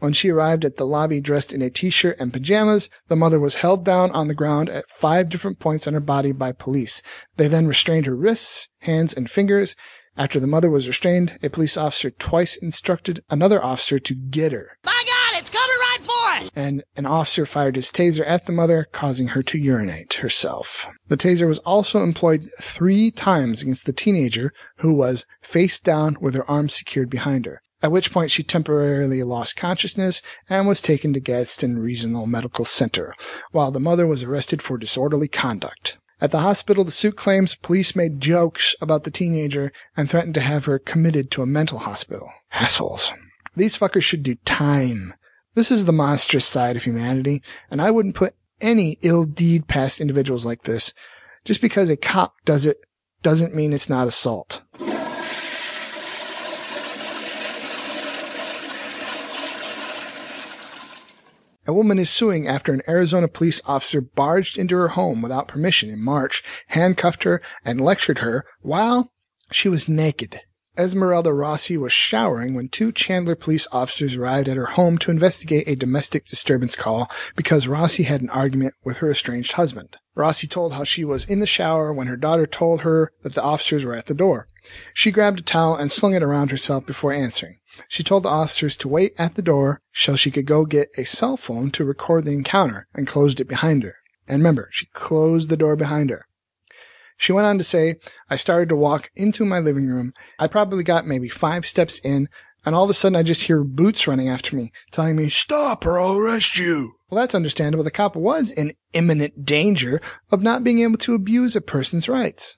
When 0.00 0.14
she 0.14 0.30
arrived 0.30 0.64
at 0.64 0.76
the 0.76 0.86
lobby 0.86 1.20
dressed 1.20 1.52
in 1.52 1.60
a 1.60 1.68
t-shirt 1.68 2.16
and 2.18 2.32
pajamas, 2.32 2.88
the 3.08 3.16
mother 3.16 3.38
was 3.38 3.56
held 3.56 3.84
down 3.84 4.10
on 4.12 4.28
the 4.28 4.34
ground 4.34 4.70
at 4.70 4.90
five 4.90 5.28
different 5.28 5.58
points 5.58 5.86
on 5.86 5.92
her 5.92 6.00
body 6.00 6.32
by 6.32 6.52
police. 6.52 7.02
They 7.36 7.48
then 7.48 7.66
restrained 7.66 8.06
her 8.06 8.16
wrists, 8.16 8.70
hands, 8.78 9.12
and 9.12 9.30
fingers. 9.30 9.76
After 10.16 10.40
the 10.40 10.46
mother 10.46 10.70
was 10.70 10.88
restrained, 10.88 11.38
a 11.42 11.50
police 11.50 11.76
officer 11.76 12.10
twice 12.10 12.56
instructed 12.56 13.22
another 13.28 13.62
officer 13.62 13.98
to 13.98 14.14
get 14.14 14.52
her. 14.52 14.78
My 14.86 15.04
God, 15.06 15.38
it's 15.38 15.50
coming 15.50 15.68
right 15.68 15.98
for 16.00 16.44
us! 16.44 16.50
And 16.56 16.82
an 16.96 17.04
officer 17.04 17.44
fired 17.44 17.76
his 17.76 17.92
taser 17.92 18.26
at 18.26 18.46
the 18.46 18.52
mother, 18.52 18.88
causing 18.92 19.28
her 19.28 19.42
to 19.42 19.58
urinate 19.58 20.14
herself. 20.14 20.86
The 21.08 21.18
taser 21.18 21.46
was 21.46 21.58
also 21.58 22.02
employed 22.02 22.48
three 22.58 23.10
times 23.10 23.60
against 23.60 23.84
the 23.84 23.92
teenager, 23.92 24.54
who 24.78 24.94
was 24.94 25.26
face 25.42 25.78
down 25.78 26.16
with 26.22 26.34
her 26.34 26.50
arms 26.50 26.74
secured 26.74 27.10
behind 27.10 27.44
her 27.44 27.60
at 27.82 27.92
which 27.92 28.12
point 28.12 28.30
she 28.30 28.42
temporarily 28.42 29.22
lost 29.22 29.56
consciousness 29.56 30.22
and 30.48 30.66
was 30.66 30.80
taken 30.80 31.12
to 31.12 31.20
Gadsden 31.20 31.78
Regional 31.78 32.26
Medical 32.26 32.64
Center, 32.64 33.14
while 33.52 33.70
the 33.70 33.80
mother 33.80 34.06
was 34.06 34.22
arrested 34.22 34.62
for 34.62 34.78
disorderly 34.78 35.28
conduct. 35.28 35.98
At 36.20 36.32
the 36.32 36.40
hospital, 36.40 36.84
the 36.84 36.90
suit 36.90 37.16
claims 37.16 37.54
police 37.54 37.96
made 37.96 38.20
jokes 38.20 38.76
about 38.80 39.04
the 39.04 39.10
teenager 39.10 39.72
and 39.96 40.10
threatened 40.10 40.34
to 40.34 40.40
have 40.40 40.66
her 40.66 40.78
committed 40.78 41.30
to 41.30 41.42
a 41.42 41.46
mental 41.46 41.78
hospital. 41.78 42.30
Assholes. 42.52 43.12
These 43.56 43.78
fuckers 43.78 44.02
should 44.02 44.22
do 44.22 44.34
time. 44.44 45.14
This 45.54 45.70
is 45.70 45.86
the 45.86 45.92
monstrous 45.92 46.44
side 46.44 46.76
of 46.76 46.84
humanity, 46.84 47.42
and 47.70 47.80
I 47.80 47.90
wouldn't 47.90 48.14
put 48.14 48.34
any 48.60 48.98
ill 49.00 49.24
deed 49.24 49.66
past 49.66 50.00
individuals 50.00 50.44
like 50.44 50.62
this. 50.62 50.92
Just 51.44 51.62
because 51.62 51.88
a 51.88 51.96
cop 51.96 52.34
does 52.44 52.66
it 52.66 52.84
doesn't 53.22 53.54
mean 53.54 53.72
it's 53.72 53.88
not 53.88 54.06
assault. 54.06 54.62
A 61.70 61.72
woman 61.72 62.00
is 62.00 62.10
suing 62.10 62.48
after 62.48 62.72
an 62.72 62.82
Arizona 62.88 63.28
police 63.28 63.62
officer 63.64 64.00
barged 64.00 64.58
into 64.58 64.74
her 64.74 64.88
home 64.88 65.22
without 65.22 65.46
permission 65.46 65.88
in 65.88 66.02
March, 66.02 66.42
handcuffed 66.66 67.22
her, 67.22 67.40
and 67.64 67.80
lectured 67.80 68.18
her 68.18 68.44
while 68.60 69.12
she 69.52 69.68
was 69.68 69.88
naked. 69.88 70.40
Esmeralda 70.76 71.32
Rossi 71.32 71.76
was 71.76 71.92
showering 71.92 72.54
when 72.54 72.70
two 72.70 72.90
Chandler 72.90 73.36
police 73.36 73.68
officers 73.70 74.16
arrived 74.16 74.48
at 74.48 74.56
her 74.56 74.66
home 74.66 74.98
to 74.98 75.12
investigate 75.12 75.68
a 75.68 75.76
domestic 75.76 76.24
disturbance 76.24 76.74
call 76.74 77.08
because 77.36 77.68
Rossi 77.68 78.02
had 78.02 78.20
an 78.20 78.30
argument 78.30 78.74
with 78.82 78.96
her 78.96 79.08
estranged 79.08 79.52
husband. 79.52 79.96
Rossi 80.16 80.48
told 80.48 80.72
how 80.72 80.82
she 80.82 81.04
was 81.04 81.24
in 81.24 81.38
the 81.38 81.46
shower 81.46 81.92
when 81.92 82.08
her 82.08 82.16
daughter 82.16 82.48
told 82.48 82.80
her 82.80 83.12
that 83.22 83.36
the 83.36 83.44
officers 83.44 83.84
were 83.84 83.94
at 83.94 84.06
the 84.06 84.14
door. 84.14 84.48
She 84.92 85.10
grabbed 85.10 85.40
a 85.40 85.42
towel 85.42 85.76
and 85.76 85.90
slung 85.90 86.14
it 86.14 86.22
around 86.22 86.50
herself 86.50 86.86
before 86.86 87.12
answering. 87.12 87.58
She 87.88 88.02
told 88.02 88.24
the 88.24 88.28
officers 88.28 88.76
to 88.78 88.88
wait 88.88 89.12
at 89.18 89.34
the 89.34 89.42
door 89.42 89.80
so 89.92 90.16
she 90.16 90.30
could 90.30 90.46
go 90.46 90.64
get 90.64 90.88
a 90.96 91.04
cell 91.04 91.36
phone 91.36 91.70
to 91.72 91.84
record 91.84 92.24
the 92.24 92.32
encounter 92.32 92.86
and 92.94 93.06
closed 93.06 93.40
it 93.40 93.48
behind 93.48 93.82
her. 93.84 93.94
And 94.28 94.38
remember, 94.38 94.68
she 94.72 94.86
closed 94.92 95.48
the 95.48 95.56
door 95.56 95.76
behind 95.76 96.10
her. 96.10 96.26
She 97.16 97.32
went 97.32 97.46
on 97.46 97.58
to 97.58 97.64
say, 97.64 97.96
I 98.30 98.36
started 98.36 98.70
to 98.70 98.76
walk 98.76 99.10
into 99.14 99.44
my 99.44 99.58
living 99.58 99.86
room. 99.86 100.14
I 100.38 100.46
probably 100.46 100.82
got 100.82 101.06
maybe 101.06 101.28
five 101.28 101.66
steps 101.66 102.00
in, 102.02 102.28
and 102.64 102.74
all 102.74 102.84
of 102.84 102.90
a 102.90 102.94
sudden 102.94 103.16
I 103.16 103.22
just 103.22 103.42
hear 103.42 103.62
boots 103.62 104.06
running 104.06 104.28
after 104.28 104.56
me, 104.56 104.72
telling 104.90 105.16
me, 105.16 105.28
stop 105.28 105.84
or 105.84 106.00
I'll 106.00 106.16
arrest 106.16 106.58
you. 106.58 106.94
Well, 107.10 107.20
that's 107.20 107.34
understandable. 107.34 107.84
The 107.84 107.90
cop 107.90 108.16
was 108.16 108.50
in 108.50 108.74
imminent 108.92 109.44
danger 109.44 110.00
of 110.30 110.42
not 110.42 110.64
being 110.64 110.78
able 110.78 110.98
to 110.98 111.14
abuse 111.14 111.56
a 111.56 111.60
person's 111.60 112.08
rights. 112.08 112.56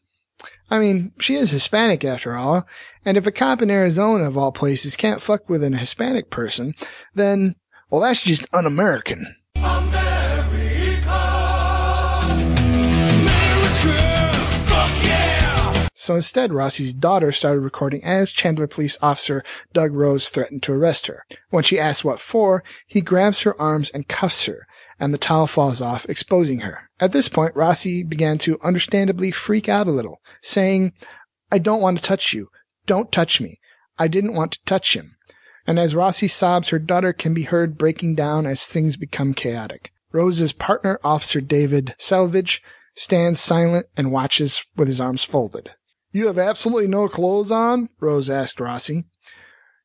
I 0.73 0.79
mean, 0.79 1.13
she 1.19 1.35
is 1.35 1.51
Hispanic 1.51 2.03
after 2.03 2.35
all, 2.35 2.67
and 3.05 3.19
if 3.19 3.27
a 3.27 3.31
cop 3.31 3.61
in 3.61 3.71
Arizona 3.71 4.25
of 4.25 4.39
all 4.39 4.53
places 4.53 4.97
can't 4.97 5.21
fuck 5.21 5.47
with 5.47 5.63
an 5.63 5.75
Hispanic 5.75 6.31
person, 6.31 6.75
then, 7.15 7.57
well, 7.91 8.01
that's 8.01 8.23
just 8.23 8.47
un-American. 8.55 9.37
So 15.93 16.15
instead, 16.17 16.55
Rossi's 16.55 16.95
daughter 16.95 17.33
started 17.33 17.61
recording 17.61 18.03
as 18.03 18.33
Chandler 18.33 18.67
police 18.67 18.97
officer 19.03 19.45
Doug 19.75 19.93
Rose 19.93 20.31
threatened 20.31 20.63
to 20.63 20.73
arrest 20.73 21.07
her. 21.07 21.27
When 21.51 21.65
she 21.65 21.79
asks 21.79 22.03
what 22.03 22.19
for, 22.19 22.65
he 22.87 23.03
grabs 23.03 23.43
her 23.43 23.61
arms 23.61 23.91
and 23.91 24.09
cuffs 24.09 24.47
her, 24.47 24.67
and 25.03 25.13
the 25.13 25.19
towel 25.19 25.49
falls 25.49 25.83
off, 25.83 26.07
exposing 26.09 26.61
her. 26.61 26.89
At 27.01 27.11
this 27.11 27.29
point, 27.29 27.57
Rossi 27.57 28.05
began 28.05 28.39
to 28.39 28.61
understandably 28.63 29.33
freak 29.33 29.69
out 29.69 29.89
a 29.89 29.91
little, 29.91 30.21
saying, 30.41 30.93
I 31.51 31.59
don't 31.59 31.81
want 31.81 31.99
to 31.99 32.05
touch 32.05 32.33
you. 32.33 32.51
Don't 32.87 33.11
touch 33.11 33.41
me. 33.41 33.59
I 33.99 34.07
didn't 34.07 34.37
want 34.37 34.53
to 34.53 34.65
touch 34.65 34.95
him. 34.97 35.17
And 35.67 35.81
as 35.81 35.97
Rossi 35.97 36.29
sobs, 36.29 36.69
her 36.69 36.79
daughter 36.79 37.13
can 37.13 37.35
be 37.35 37.43
heard 37.43 37.77
breaking 37.77 38.15
down 38.15 38.47
as 38.47 38.65
things 38.65 38.97
become 38.97 39.35
chaotic. 39.35 39.91
Rose's 40.13 40.53
partner, 40.53 41.01
Officer 41.03 41.41
David 41.41 41.97
Selvage, 41.99 42.63
stands 42.95 43.41
silent 43.41 43.87
and 43.97 44.13
watches 44.13 44.65
with 44.77 44.87
his 44.87 45.01
arms 45.01 45.25
folded. 45.25 45.71
You 46.13 46.29
have 46.29 46.39
absolutely 46.39 46.87
no 46.87 47.09
clothes 47.09 47.51
on? 47.51 47.89
Rose 47.99 48.31
asked 48.31 48.61
Rossi. 48.61 49.07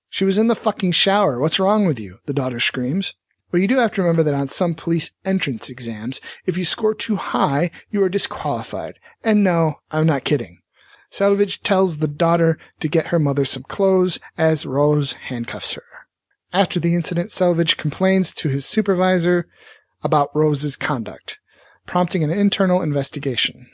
She 0.09 0.25
was 0.25 0.37
in 0.37 0.45
the 0.45 0.55
fucking 0.55 0.91
shower. 0.91 1.39
What's 1.39 1.59
wrong 1.59 1.87
with 1.87 1.99
you? 1.99 2.19
The 2.27 2.33
daughter 2.33 2.59
screams. 2.59 3.15
Well, 3.51 3.61
you 3.61 3.67
do 3.67 3.77
have 3.77 3.93
to 3.93 4.01
remember 4.01 4.23
that 4.23 4.33
on 4.33 4.47
some 4.47 4.75
police 4.75 5.11
entrance 5.23 5.69
exams, 5.69 6.19
if 6.45 6.57
you 6.57 6.65
score 6.65 6.93
too 6.93 7.15
high, 7.15 7.71
you 7.89 8.03
are 8.03 8.09
disqualified. 8.09 8.99
And 9.23 9.43
no, 9.43 9.75
I'm 9.89 10.05
not 10.05 10.25
kidding. 10.25 10.59
Selvage 11.09 11.61
tells 11.61 11.99
the 11.99 12.09
daughter 12.09 12.57
to 12.81 12.89
get 12.89 13.07
her 13.07 13.19
mother 13.19 13.45
some 13.45 13.63
clothes 13.63 14.19
as 14.37 14.65
Rose 14.65 15.13
handcuffs 15.13 15.73
her. 15.75 15.83
After 16.51 16.79
the 16.79 16.95
incident, 16.95 17.31
Selvage 17.31 17.77
complains 17.77 18.33
to 18.33 18.49
his 18.49 18.65
supervisor 18.65 19.47
about 20.03 20.35
Rose's 20.35 20.75
conduct, 20.75 21.39
prompting 21.85 22.23
an 22.23 22.29
internal 22.29 22.81
investigation. 22.81 23.67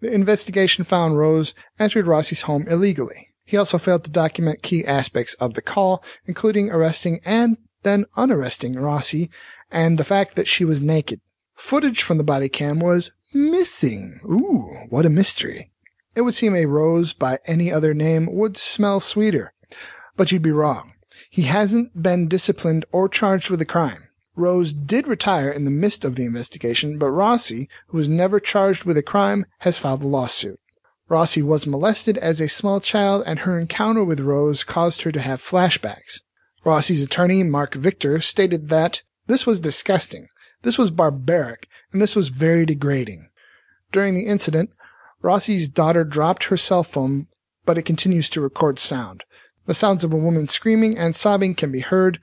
The 0.00 0.12
investigation 0.12 0.84
found 0.84 1.16
Rose 1.16 1.54
entered 1.78 2.06
Rossi's 2.06 2.42
home 2.42 2.66
illegally. 2.68 3.28
He 3.44 3.56
also 3.56 3.78
failed 3.78 4.04
to 4.04 4.10
document 4.10 4.62
key 4.62 4.84
aspects 4.84 5.34
of 5.34 5.54
the 5.54 5.62
call, 5.62 6.02
including 6.26 6.70
arresting 6.70 7.20
and 7.24 7.56
then 7.82 8.06
unarresting 8.16 8.72
Rossi 8.74 9.30
and 9.70 9.98
the 9.98 10.04
fact 10.04 10.34
that 10.36 10.48
she 10.48 10.64
was 10.64 10.82
naked. 10.82 11.20
Footage 11.54 12.02
from 12.02 12.18
the 12.18 12.24
body 12.24 12.48
cam 12.48 12.80
was 12.80 13.12
missing. 13.32 14.20
Ooh, 14.24 14.86
what 14.88 15.06
a 15.06 15.10
mystery. 15.10 15.70
It 16.14 16.22
would 16.22 16.34
seem 16.34 16.54
a 16.54 16.66
rose 16.66 17.12
by 17.12 17.38
any 17.46 17.72
other 17.72 17.94
name 17.94 18.28
would 18.32 18.56
smell 18.56 19.00
sweeter. 19.00 19.52
But 20.16 20.32
you'd 20.32 20.42
be 20.42 20.50
wrong. 20.50 20.92
He 21.30 21.42
hasn't 21.42 22.02
been 22.02 22.28
disciplined 22.28 22.84
or 22.90 23.08
charged 23.08 23.50
with 23.50 23.60
a 23.60 23.66
crime. 23.66 24.08
Rose 24.34 24.72
did 24.72 25.06
retire 25.06 25.50
in 25.50 25.64
the 25.64 25.70
midst 25.70 26.04
of 26.04 26.14
the 26.14 26.24
investigation, 26.24 26.96
but 26.96 27.10
Rossi, 27.10 27.68
who 27.88 27.98
was 27.98 28.08
never 28.08 28.40
charged 28.40 28.84
with 28.84 28.96
a 28.96 29.02
crime, 29.02 29.44
has 29.58 29.78
filed 29.78 30.02
a 30.02 30.06
lawsuit. 30.06 30.60
Rossi 31.08 31.42
was 31.42 31.66
molested 31.66 32.18
as 32.18 32.40
a 32.40 32.48
small 32.48 32.80
child 32.80 33.24
and 33.26 33.40
her 33.40 33.58
encounter 33.58 34.04
with 34.04 34.20
Rose 34.20 34.62
caused 34.62 35.02
her 35.02 35.10
to 35.12 35.20
have 35.20 35.40
flashbacks. 35.40 36.20
Rossi's 36.64 37.02
attorney, 37.02 37.42
Mark 37.42 37.74
Victor, 37.74 38.20
stated 38.20 38.68
that 38.68 39.02
this 39.26 39.46
was 39.46 39.60
disgusting, 39.60 40.28
this 40.62 40.78
was 40.78 40.90
barbaric, 40.90 41.68
and 41.92 42.02
this 42.02 42.16
was 42.16 42.28
very 42.28 42.66
degrading. 42.66 43.28
During 43.92 44.14
the 44.14 44.26
incident, 44.26 44.70
Rossi's 45.22 45.68
daughter 45.68 46.04
dropped 46.04 46.44
her 46.44 46.56
cell 46.56 46.82
phone, 46.82 47.26
but 47.64 47.78
it 47.78 47.82
continues 47.82 48.28
to 48.30 48.40
record 48.40 48.78
sound. 48.78 49.22
The 49.66 49.74
sounds 49.74 50.02
of 50.04 50.12
a 50.12 50.16
woman 50.16 50.48
screaming 50.48 50.96
and 50.96 51.14
sobbing 51.14 51.54
can 51.54 51.70
be 51.70 51.80
heard. 51.80 52.18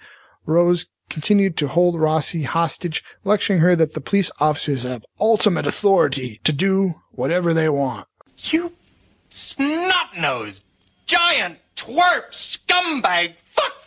Rose 0.45 0.87
continued 1.09 1.55
to 1.57 1.67
hold 1.67 1.99
Rossi 1.99 2.43
hostage, 2.43 3.03
lecturing 3.23 3.59
her 3.59 3.75
that 3.75 3.93
the 3.93 4.01
police 4.01 4.31
officers 4.39 4.83
have 4.83 5.05
ultimate 5.19 5.67
authority 5.67 6.41
to 6.43 6.51
do 6.51 6.95
whatever 7.11 7.53
they 7.53 7.69
want. 7.69 8.07
You 8.37 8.73
snot-nosed, 9.29 10.63
giant, 11.05 11.59
twerp, 11.75 12.31
scumbag, 12.31 13.35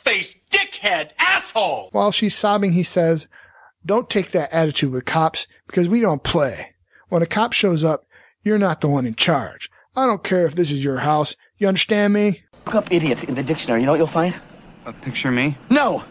fuckface, 0.08 0.36
dickhead, 0.50 1.10
asshole! 1.18 1.88
While 1.92 2.12
she's 2.12 2.34
sobbing, 2.34 2.72
he 2.72 2.82
says, 2.82 3.26
Don't 3.84 4.10
take 4.10 4.30
that 4.32 4.52
attitude 4.52 4.92
with 4.92 5.04
cops 5.04 5.46
because 5.66 5.88
we 5.88 6.00
don't 6.00 6.22
play. 6.22 6.74
When 7.08 7.22
a 7.22 7.26
cop 7.26 7.52
shows 7.52 7.84
up, 7.84 8.06
you're 8.42 8.58
not 8.58 8.80
the 8.80 8.88
one 8.88 9.06
in 9.06 9.14
charge. 9.14 9.70
I 9.96 10.06
don't 10.06 10.24
care 10.24 10.46
if 10.46 10.54
this 10.54 10.70
is 10.70 10.84
your 10.84 10.98
house. 10.98 11.34
You 11.56 11.68
understand 11.68 12.12
me? 12.12 12.44
Look 12.66 12.74
up 12.74 12.92
idiot 12.92 13.24
in 13.24 13.34
the 13.34 13.42
dictionary. 13.42 13.80
You 13.80 13.86
know 13.86 13.92
what 13.92 13.98
you'll 13.98 14.06
find? 14.06 14.34
A 14.86 14.92
picture 14.92 15.30
me? 15.30 15.56
No! 15.70 16.04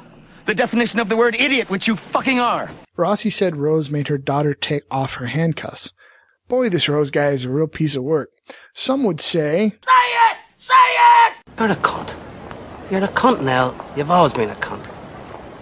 The 0.46 0.56
definition 0.56 1.00
of 1.00 1.10
the 1.10 1.18
word 1.18 1.36
idiot, 1.36 1.70
which 1.70 1.88
you 1.88 1.96
fucking 1.96 2.40
are. 2.40 2.70
Rossi 2.96 3.30
said 3.30 3.58
Rose 3.58 3.90
made 3.90 4.08
her 4.08 4.18
daughter 4.18 4.54
take 4.54 4.84
off 4.90 5.16
her 5.16 5.28
handcuffs. 5.28 5.94
Boy, 6.48 6.70
this 6.70 6.88
Rose 6.88 7.12
guy 7.12 7.32
is 7.32 7.46
a 7.46 7.50
real 7.50 7.68
piece 7.68 7.96
of 7.96 8.04
work. 8.04 8.30
Some 8.74 9.04
would 9.04 9.20
say, 9.20 9.70
Say 9.70 10.32
it! 10.32 10.38
Say 10.58 10.74
it! 10.76 11.34
You're 11.60 11.72
a 11.72 11.76
cunt. 11.76 12.16
You're 12.90 13.04
a 13.04 13.10
cunt 13.10 13.42
now. 13.42 13.76
You've 13.98 14.12
always 14.12 14.32
been 14.32 14.50
a 14.50 14.56
cunt. 14.56 14.90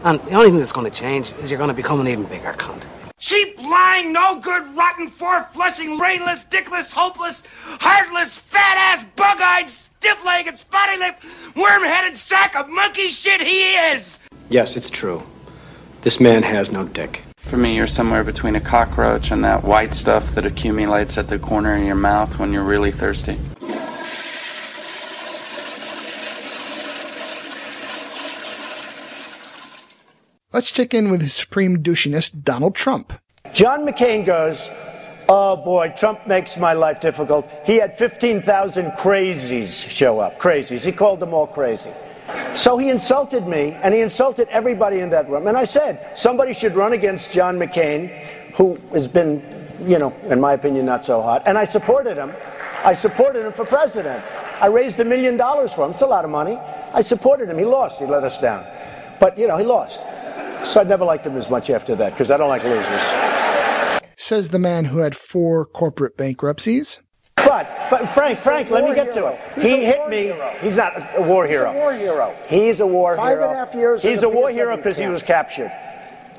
And 0.04 0.20
the 0.22 0.36
only 0.36 0.52
thing 0.52 0.60
that's 0.60 0.72
going 0.72 0.90
to 0.90 0.96
change 0.96 1.34
is 1.42 1.50
you're 1.50 1.58
going 1.58 1.70
to 1.70 1.74
become 1.74 2.00
an 2.00 2.08
even 2.08 2.26
bigger 2.26 2.54
cunt. 2.54 2.86
Cheap, 3.18 3.58
lying, 3.64 4.14
no 4.14 4.40
good, 4.40 4.64
rotten, 4.76 5.08
four-flushing, 5.08 5.98
brainless, 5.98 6.44
dickless, 6.44 6.94
hopeless, 6.94 7.42
heartless, 7.80 8.38
fat-ass, 8.38 9.06
bug-eyed, 9.16 9.68
stiff-legged, 9.68 10.56
spotty-lipped, 10.56 11.24
worm-headed 11.56 12.16
sack 12.16 12.56
of 12.56 12.70
monkey 12.70 13.08
shit 13.08 13.42
he 13.42 13.74
is! 13.74 14.20
Yes, 14.50 14.78
it's 14.78 14.92
true. 14.92 15.24
This 16.04 16.20
man 16.20 16.44
has 16.44 16.72
no 16.72 16.84
dick. 16.84 17.24
For 17.38 17.58
me, 17.58 17.76
you're 17.76 17.88
somewhere 17.88 18.24
between 18.24 18.56
a 18.56 18.62
cockroach 18.62 19.32
and 19.32 19.44
that 19.44 19.64
white 19.64 19.96
stuff 19.96 20.36
that 20.36 20.46
accumulates 20.46 21.18
at 21.18 21.28
the 21.28 21.40
corner 21.40 21.76
of 21.76 21.84
your 21.84 21.96
mouth 21.96 22.38
when 22.38 22.54
you're 22.54 22.64
really 22.64 22.92
thirsty. 22.92 23.40
Let's 30.56 30.72
check 30.72 30.94
in 30.94 31.12
with 31.12 31.22
his 31.22 31.34
supreme 31.34 31.84
douchiness, 31.84 32.32
Donald 32.32 32.76
Trump. 32.76 33.12
John 33.54 33.86
McCain 33.86 34.26
goes, 34.26 34.70
Oh 35.28 35.58
boy, 35.58 35.94
Trump 35.98 36.26
makes 36.28 36.56
my 36.56 36.72
life 36.72 37.02
difficult. 37.02 37.46
He 37.66 37.76
had 37.76 37.98
15,000 37.98 38.92
crazies 38.92 39.90
show 39.90 40.20
up. 40.20 40.40
Crazies. 40.40 40.86
He 40.86 40.94
called 40.94 41.20
them 41.20 41.34
all 41.34 41.46
crazy. 41.46 41.92
So 42.54 42.78
he 42.78 42.90
insulted 42.90 43.46
me, 43.46 43.72
and 43.84 43.94
he 43.94 44.00
insulted 44.00 44.48
everybody 44.48 45.02
in 45.02 45.10
that 45.10 45.30
room. 45.30 45.48
And 45.48 45.58
I 45.58 45.66
said, 45.66 46.18
somebody 46.18 46.54
should 46.54 46.74
run 46.74 46.94
against 46.94 47.34
John 47.34 47.60
McCain, 47.60 48.08
who 48.56 48.76
has 48.94 49.10
been, 49.10 49.44
you 49.84 50.00
know, 50.00 50.16
in 50.30 50.40
my 50.40 50.54
opinion, 50.54 50.86
not 50.86 51.04
so 51.04 51.22
hot. 51.22 51.44
And 51.46 51.58
I 51.58 51.66
supported 51.66 52.16
him. 52.16 52.32
I 52.86 52.94
supported 52.94 53.46
him 53.46 53.52
for 53.52 53.66
president. 53.66 54.24
I 54.62 54.68
raised 54.68 55.02
a 55.02 55.06
million 55.06 55.36
dollars 55.36 55.74
for 55.74 55.84
him. 55.84 55.92
It's 55.92 56.02
a 56.02 56.08
lot 56.08 56.24
of 56.24 56.32
money. 56.32 56.58
I 56.94 57.02
supported 57.02 57.50
him. 57.50 57.58
He 57.58 57.66
lost. 57.66 58.00
He 58.00 58.06
let 58.06 58.24
us 58.24 58.40
down. 58.40 58.66
But, 59.20 59.38
you 59.38 59.48
know, 59.48 59.58
he 59.58 59.66
lost. 59.66 60.00
So 60.66 60.82
I 60.82 60.84
never 60.84 61.06
liked 61.06 61.26
him 61.26 61.38
as 61.38 61.50
much 61.50 61.70
after 61.70 61.96
that, 61.96 62.12
because 62.14 62.32
I 62.32 62.38
don't 62.38 62.50
like 62.50 62.64
losers. 62.64 64.02
Says 64.18 64.50
the 64.50 64.60
man 64.60 64.86
who 64.86 65.00
had 65.00 65.16
four 65.16 65.66
corporate 65.66 66.18
bankruptcies. 66.18 67.02
But, 67.36 67.70
but 67.90 68.08
Frank, 68.10 68.40
Frank, 68.40 68.70
let 68.72 68.84
me 68.90 68.96
get 68.96 69.14
to 69.14 69.28
it. 69.28 69.40
He 69.62 69.86
hit 69.86 70.10
me. 70.10 70.34
He's 70.62 70.78
not 70.78 70.94
a 71.16 71.22
war 71.22 71.46
hero. 71.46 71.72
He's 71.72 71.78
a 71.78 71.80
war 71.80 71.94
hero. 71.94 72.36
He's 72.48 72.80
a 72.80 72.88
war 72.88 73.16
Five 73.16 73.38
hero. 73.38 73.50
and 73.50 73.52
a 73.54 73.66
half 73.66 73.76
years 73.76 74.02
He's 74.02 74.24
a 74.24 74.30
war 74.30 74.50
hero 74.50 74.76
because 74.76 74.98
he 74.98 75.08
was 75.08 75.22
captured. 75.22 75.72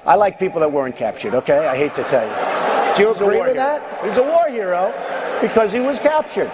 I 0.05 0.15
like 0.17 0.39
people 0.39 0.61
that 0.61 0.73
weren't 0.73 0.97
captured, 0.97 1.35
okay? 1.35 1.67
I 1.67 1.77
hate 1.77 1.95
to 1.95 2.05
tell 2.05 2.27
you. 2.27 2.97
Do 2.97 3.03
you 3.03 3.09
He's 3.12 3.21
agree 3.21 3.37
with 3.39 3.47
hero. 3.47 3.55
that? 3.55 4.05
He's 4.05 4.17
a 4.19 4.23
war 4.23 4.49
hero 4.49 4.93
because 5.41 5.73
he 5.73 5.81
was 5.81 5.99
captured, 5.99 6.51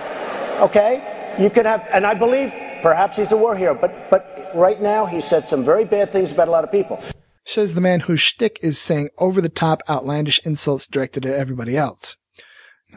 okay? 0.60 1.02
You 1.38 1.48
can 1.50 1.64
have, 1.64 1.86
and 1.92 2.06
I 2.06 2.14
believe 2.14 2.52
perhaps 2.82 3.16
he's 3.16 3.32
a 3.32 3.36
war 3.36 3.56
hero, 3.56 3.74
but, 3.74 4.10
but 4.10 4.50
right 4.54 4.80
now 4.80 5.06
he 5.06 5.20
said 5.20 5.46
some 5.48 5.62
very 5.64 5.84
bad 5.84 6.10
things 6.10 6.32
about 6.32 6.48
a 6.48 6.50
lot 6.50 6.64
of 6.64 6.72
people. 6.72 7.02
Says 7.44 7.74
the 7.74 7.80
man 7.80 8.00
whose 8.00 8.20
shtick 8.20 8.58
is 8.62 8.78
saying 8.78 9.10
over 9.18 9.40
the 9.40 9.48
top, 9.48 9.82
outlandish 9.88 10.40
insults 10.44 10.86
directed 10.86 11.26
at 11.26 11.34
everybody 11.34 11.76
else. 11.76 12.16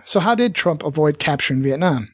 So 0.05 0.19
how 0.19 0.35
did 0.35 0.53
Trump 0.53 0.83
avoid 0.83 1.19
capture 1.19 1.53
in 1.53 1.63
Vietnam? 1.63 2.09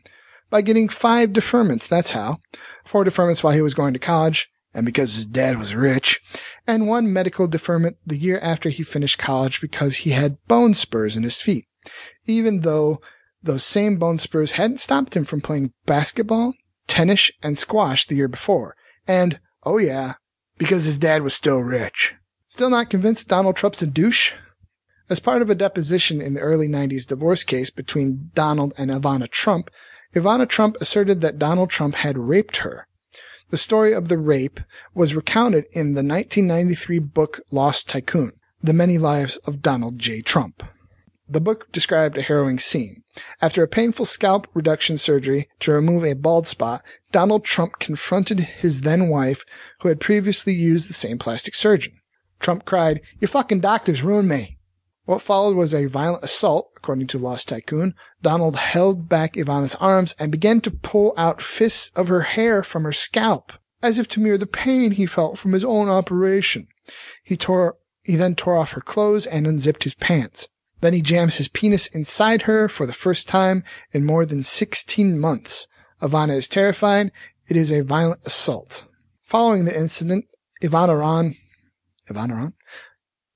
By 0.49 0.61
getting 0.61 0.89
five 0.89 1.29
deferments, 1.29 1.87
that's 1.87 2.11
how. 2.11 2.37
Four 2.85 3.05
deferments 3.05 3.43
while 3.43 3.53
he 3.53 3.61
was 3.61 3.73
going 3.73 3.93
to 3.93 3.99
college, 3.99 4.49
and 4.73 4.85
because 4.85 5.15
his 5.15 5.25
dad 5.25 5.57
was 5.57 5.75
rich, 5.75 6.21
and 6.67 6.87
one 6.87 7.11
medical 7.11 7.47
deferment 7.47 7.97
the 8.05 8.17
year 8.17 8.39
after 8.39 8.69
he 8.69 8.83
finished 8.83 9.17
college 9.17 9.61
because 9.61 9.97
he 9.97 10.11
had 10.11 10.37
bone 10.47 10.73
spurs 10.73 11.17
in 11.17 11.23
his 11.23 11.41
feet, 11.41 11.65
even 12.25 12.61
though 12.61 13.01
those 13.43 13.63
same 13.63 13.97
bone 13.97 14.17
spurs 14.17 14.51
hadn't 14.51 14.79
stopped 14.79 15.15
him 15.15 15.25
from 15.25 15.41
playing 15.41 15.73
basketball, 15.85 16.53
tennis, 16.87 17.31
and 17.41 17.57
squash 17.57 18.05
the 18.05 18.15
year 18.15 18.27
before. 18.27 18.75
And, 19.07 19.39
oh 19.63 19.77
yeah, 19.77 20.13
because 20.57 20.85
his 20.85 20.97
dad 20.97 21.23
was 21.23 21.33
still 21.33 21.59
rich. 21.59 22.15
Still 22.51 22.69
not 22.69 22.89
convinced 22.89 23.29
Donald 23.29 23.55
Trump's 23.55 23.81
a 23.81 23.87
douche? 23.87 24.33
As 25.09 25.21
part 25.21 25.41
of 25.41 25.49
a 25.49 25.55
deposition 25.55 26.21
in 26.21 26.33
the 26.33 26.41
early 26.41 26.67
90s 26.67 27.07
divorce 27.07 27.45
case 27.45 27.69
between 27.69 28.29
Donald 28.33 28.73
and 28.77 28.91
Ivana 28.91 29.31
Trump, 29.31 29.71
Ivana 30.13 30.49
Trump 30.49 30.75
asserted 30.81 31.21
that 31.21 31.39
Donald 31.39 31.69
Trump 31.69 31.95
had 31.95 32.17
raped 32.17 32.57
her. 32.57 32.87
The 33.51 33.57
story 33.57 33.93
of 33.93 34.09
the 34.09 34.17
rape 34.17 34.59
was 34.93 35.15
recounted 35.15 35.63
in 35.71 35.93
the 35.93 36.03
1993 36.03 36.99
book 36.99 37.39
Lost 37.51 37.87
Tycoon, 37.87 38.33
The 38.61 38.73
Many 38.73 38.97
Lives 38.97 39.37
of 39.45 39.61
Donald 39.61 39.97
J. 39.97 40.21
Trump. 40.21 40.61
The 41.29 41.39
book 41.39 41.71
described 41.71 42.17
a 42.17 42.21
harrowing 42.21 42.59
scene. 42.59 43.03
After 43.41 43.63
a 43.63 43.67
painful 43.69 44.03
scalp 44.03 44.45
reduction 44.53 44.97
surgery 44.97 45.47
to 45.61 45.71
remove 45.71 46.03
a 46.03 46.15
bald 46.15 46.47
spot, 46.47 46.83
Donald 47.13 47.45
Trump 47.45 47.79
confronted 47.79 48.41
his 48.41 48.81
then 48.81 49.07
wife, 49.07 49.45
who 49.79 49.87
had 49.87 50.01
previously 50.01 50.51
used 50.51 50.89
the 50.89 50.93
same 50.93 51.17
plastic 51.17 51.55
surgeon. 51.55 51.93
Trump 52.41 52.65
cried, 52.65 53.01
Your 53.19 53.30
fucking 53.30 53.62
doctors 53.62 54.04
ruined 54.04 54.27
me. 54.27 54.58
What 55.06 55.21
followed 55.21 55.56
was 55.56 55.73
a 55.73 55.86
violent 55.86 56.23
assault, 56.23 56.71
according 56.75 57.08
to 57.08 57.17
Lost 57.17 57.49
Tycoon. 57.49 57.93
Donald 58.21 58.56
held 58.56 59.08
back 59.08 59.34
Ivana's 59.34 59.75
arms 59.75 60.15
and 60.19 60.32
began 60.32 60.60
to 60.62 60.71
pull 60.71 61.13
out 61.17 61.41
fists 61.41 61.91
of 61.95 62.08
her 62.08 62.21
hair 62.21 62.63
from 62.63 62.84
her 62.84 62.91
scalp, 62.91 63.54
as 63.82 63.99
if 63.99 64.08
to 64.10 64.19
mirror 64.19 64.38
the 64.38 64.47
pain 64.47 64.91
he 64.91 65.06
felt 65.06 65.38
from 65.38 65.54
his 65.54 65.63
own 65.63 65.88
operation. 65.88 66.67
He 67.23 67.38
tore, 67.38 67.77
he 68.04 68.15
then 68.15 68.36
tore 68.36 68.58
off 68.58 68.71
her 68.71 68.82
clothes 68.82 69.25
and 69.27 69.45
unzipped 69.47 69.84
his 69.84 69.93
pants. 69.95 70.49
Then 70.82 70.93
he 70.93 71.01
jams 71.01 71.38
his 71.38 71.47
penis 71.47 71.88
inside 71.88 72.43
her 72.43 72.67
for 72.67 72.86
the 72.86 72.93
first 72.93 73.27
time 73.27 73.63
in 73.91 74.06
more 74.06 74.25
than 74.25 74.43
16 74.43 75.19
months. 75.19 75.67
Ivana 76.01 76.36
is 76.36 76.47
terrified. 76.47 77.12
It 77.47 77.56
is 77.56 77.71
a 77.71 77.82
violent 77.82 78.21
assault. 78.25 78.86
Following 79.25 79.65
the 79.65 79.77
incident, 79.77 80.25
Ivana 80.63 80.99
ran, 80.99 81.36
Ivana? 82.09 82.53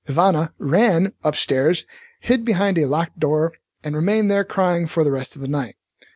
Ivana 0.07 0.51
ran 0.57 1.13
upstairs, 1.23 1.85
hid 2.19 2.45
behind 2.45 2.77
a 2.77 2.85
locked 2.85 3.19
door, 3.19 3.53
and 3.83 3.95
remained 3.95 4.29
there 4.31 4.43
crying 4.43 4.87
for 4.87 5.03
the 5.03 5.11
rest 5.11 5.35
of 5.35 5.41
the 5.41 5.47
night. 5.47 5.75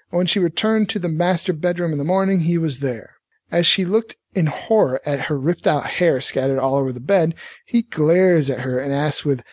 When 0.09 0.25
she 0.25 0.39
returned 0.39 0.89
to 0.89 0.99
the 0.99 1.09
master 1.09 1.53
bedroom 1.53 1.91
in 1.91 1.97
the 1.99 2.03
morning, 2.03 2.41
he 2.41 2.57
was 2.57 2.79
there. 2.79 3.15
As 3.51 3.65
she 3.65 3.85
looked 3.85 4.15
in 4.33 4.47
horror 4.47 5.01
at 5.05 5.21
her 5.21 5.37
ripped 5.37 5.67
out 5.67 5.85
hair 5.85 6.21
scattered 6.21 6.59
all 6.59 6.75
over 6.75 6.91
the 6.91 6.99
bed, 6.99 7.35
he 7.65 7.83
glares 7.83 8.49
at 8.49 8.61
her 8.61 8.79
and 8.79 8.93
asks 8.93 9.25
with 9.25 9.43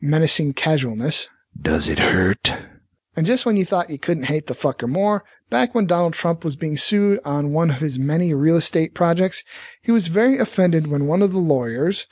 menacing 0.00 0.54
casualness, 0.54 1.28
Does 1.60 1.88
it 1.88 1.98
hurt? 1.98 2.54
And 3.16 3.24
just 3.24 3.46
when 3.46 3.56
you 3.56 3.64
thought 3.64 3.88
you 3.88 3.98
couldn't 3.98 4.24
hate 4.24 4.46
the 4.46 4.54
fucker 4.54 4.88
more, 4.88 5.24
back 5.48 5.74
when 5.74 5.86
Donald 5.86 6.12
Trump 6.12 6.44
was 6.44 6.54
being 6.54 6.76
sued 6.76 7.18
on 7.24 7.52
one 7.52 7.70
of 7.70 7.80
his 7.80 7.98
many 7.98 8.34
real 8.34 8.56
estate 8.56 8.94
projects, 8.94 9.42
he 9.80 9.90
was 9.90 10.08
very 10.08 10.36
offended 10.36 10.88
when 10.88 11.06
one 11.06 11.22
of 11.22 11.32
the 11.32 11.38
lawyers, 11.38 12.06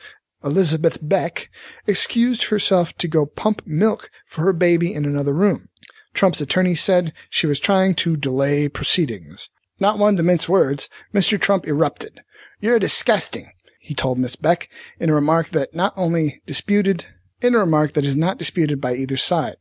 Elizabeth 0.45 0.99
Beck, 1.01 1.51
excused 1.87 2.45
herself 2.45 2.97
to 2.99 3.09
go 3.09 3.27
pump 3.27 3.63
milk 3.65 4.11
for 4.27 4.43
her 4.43 4.53
baby 4.53 4.93
in 4.93 5.05
another 5.05 5.33
room. 5.33 5.69
Trump's 6.13 6.41
attorney 6.41 6.75
said 6.75 7.13
she 7.31 7.47
was 7.47 7.59
trying 7.59 7.95
to 7.97 8.17
delay 8.17 8.69
proceedings. 8.69 9.49
Not 9.81 9.99
one 9.99 10.17
to 10.17 10.23
mince 10.23 10.49
words, 10.49 10.89
Mr. 11.13 11.41
Trump 11.41 11.67
erupted. 11.67 12.21
You're 12.61 12.79
disgusting, 12.79 13.51
he 13.81 13.95
told 13.95 14.19
Miss 14.19 14.37
Beck 14.37 14.69
in 14.99 15.11
a 15.11 15.15
remark 15.15 15.49
that 15.49 15.75
not 15.75 15.93
only 15.97 16.43
disputed, 16.47 17.07
in 17.41 17.55
a 17.55 17.59
remark 17.59 17.93
that 17.93 18.07
is 18.07 18.17
not 18.17 18.39
disputed 18.39 18.81
by 18.81 18.95
either 18.95 19.17
side. 19.17 19.57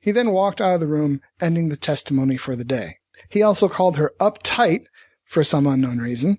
He 0.00 0.10
then 0.10 0.32
walked 0.32 0.60
out 0.60 0.74
of 0.74 0.80
the 0.80 0.88
room, 0.88 1.20
ending 1.40 1.68
the 1.68 1.76
testimony 1.76 2.36
for 2.36 2.56
the 2.56 2.64
day. 2.64 2.98
He 3.28 3.42
also 3.42 3.68
called 3.68 3.96
her 3.96 4.12
uptight 4.20 4.84
for 5.24 5.44
some 5.44 5.66
unknown 5.66 5.98
reason. 5.98 6.38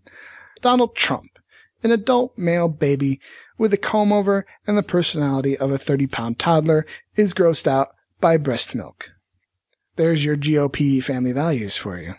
Donald 0.61 0.95
Trump, 0.95 1.39
an 1.81 1.91
adult 1.91 2.37
male 2.37 2.67
baby 2.67 3.19
with 3.57 3.73
a 3.73 3.77
comb 3.77 4.11
over 4.11 4.45
and 4.67 4.77
the 4.77 4.83
personality 4.83 5.57
of 5.57 5.71
a 5.71 5.77
30 5.77 6.07
pound 6.07 6.39
toddler, 6.39 6.85
is 7.15 7.33
grossed 7.33 7.67
out 7.67 7.89
by 8.19 8.37
breast 8.37 8.73
milk. 8.75 9.11
There's 9.95 10.25
your 10.25 10.35
GOP 10.35 11.03
family 11.03 11.31
values 11.31 11.77
for 11.77 11.99
you. 11.99 12.15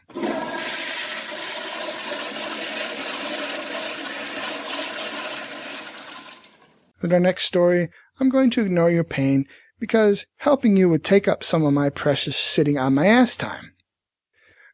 In 7.03 7.13
our 7.13 7.21
next 7.21 7.45
story, 7.45 7.91
I'm 8.19 8.31
going 8.31 8.49
to 8.51 8.63
ignore 8.63 8.91
your 8.91 9.05
pain 9.05 9.47
because 9.79 10.25
helping 10.37 10.77
you 10.77 10.89
would 10.89 11.05
take 11.05 11.29
up 11.29 11.45
some 11.45 11.63
of 11.65 11.75
my 11.75 11.91
precious 11.91 12.35
sitting 12.35 12.79
on 12.79 12.95
my 12.95 13.07
ass 13.07 13.37
time. 13.37 13.74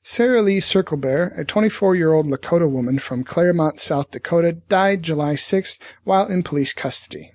Sarah 0.02 0.40
Lee 0.40 0.60
Circlebear, 0.60 1.38
a 1.38 1.44
24 1.44 1.94
year 1.94 2.12
old 2.12 2.26
Lakota 2.26 2.68
woman 2.68 2.98
from 2.98 3.22
Claremont, 3.22 3.78
South 3.78 4.10
Dakota, 4.10 4.52
died 4.52 5.02
July 5.02 5.34
6th 5.34 5.78
while 6.04 6.26
in 6.26 6.42
police 6.42 6.72
custody. 6.72 7.32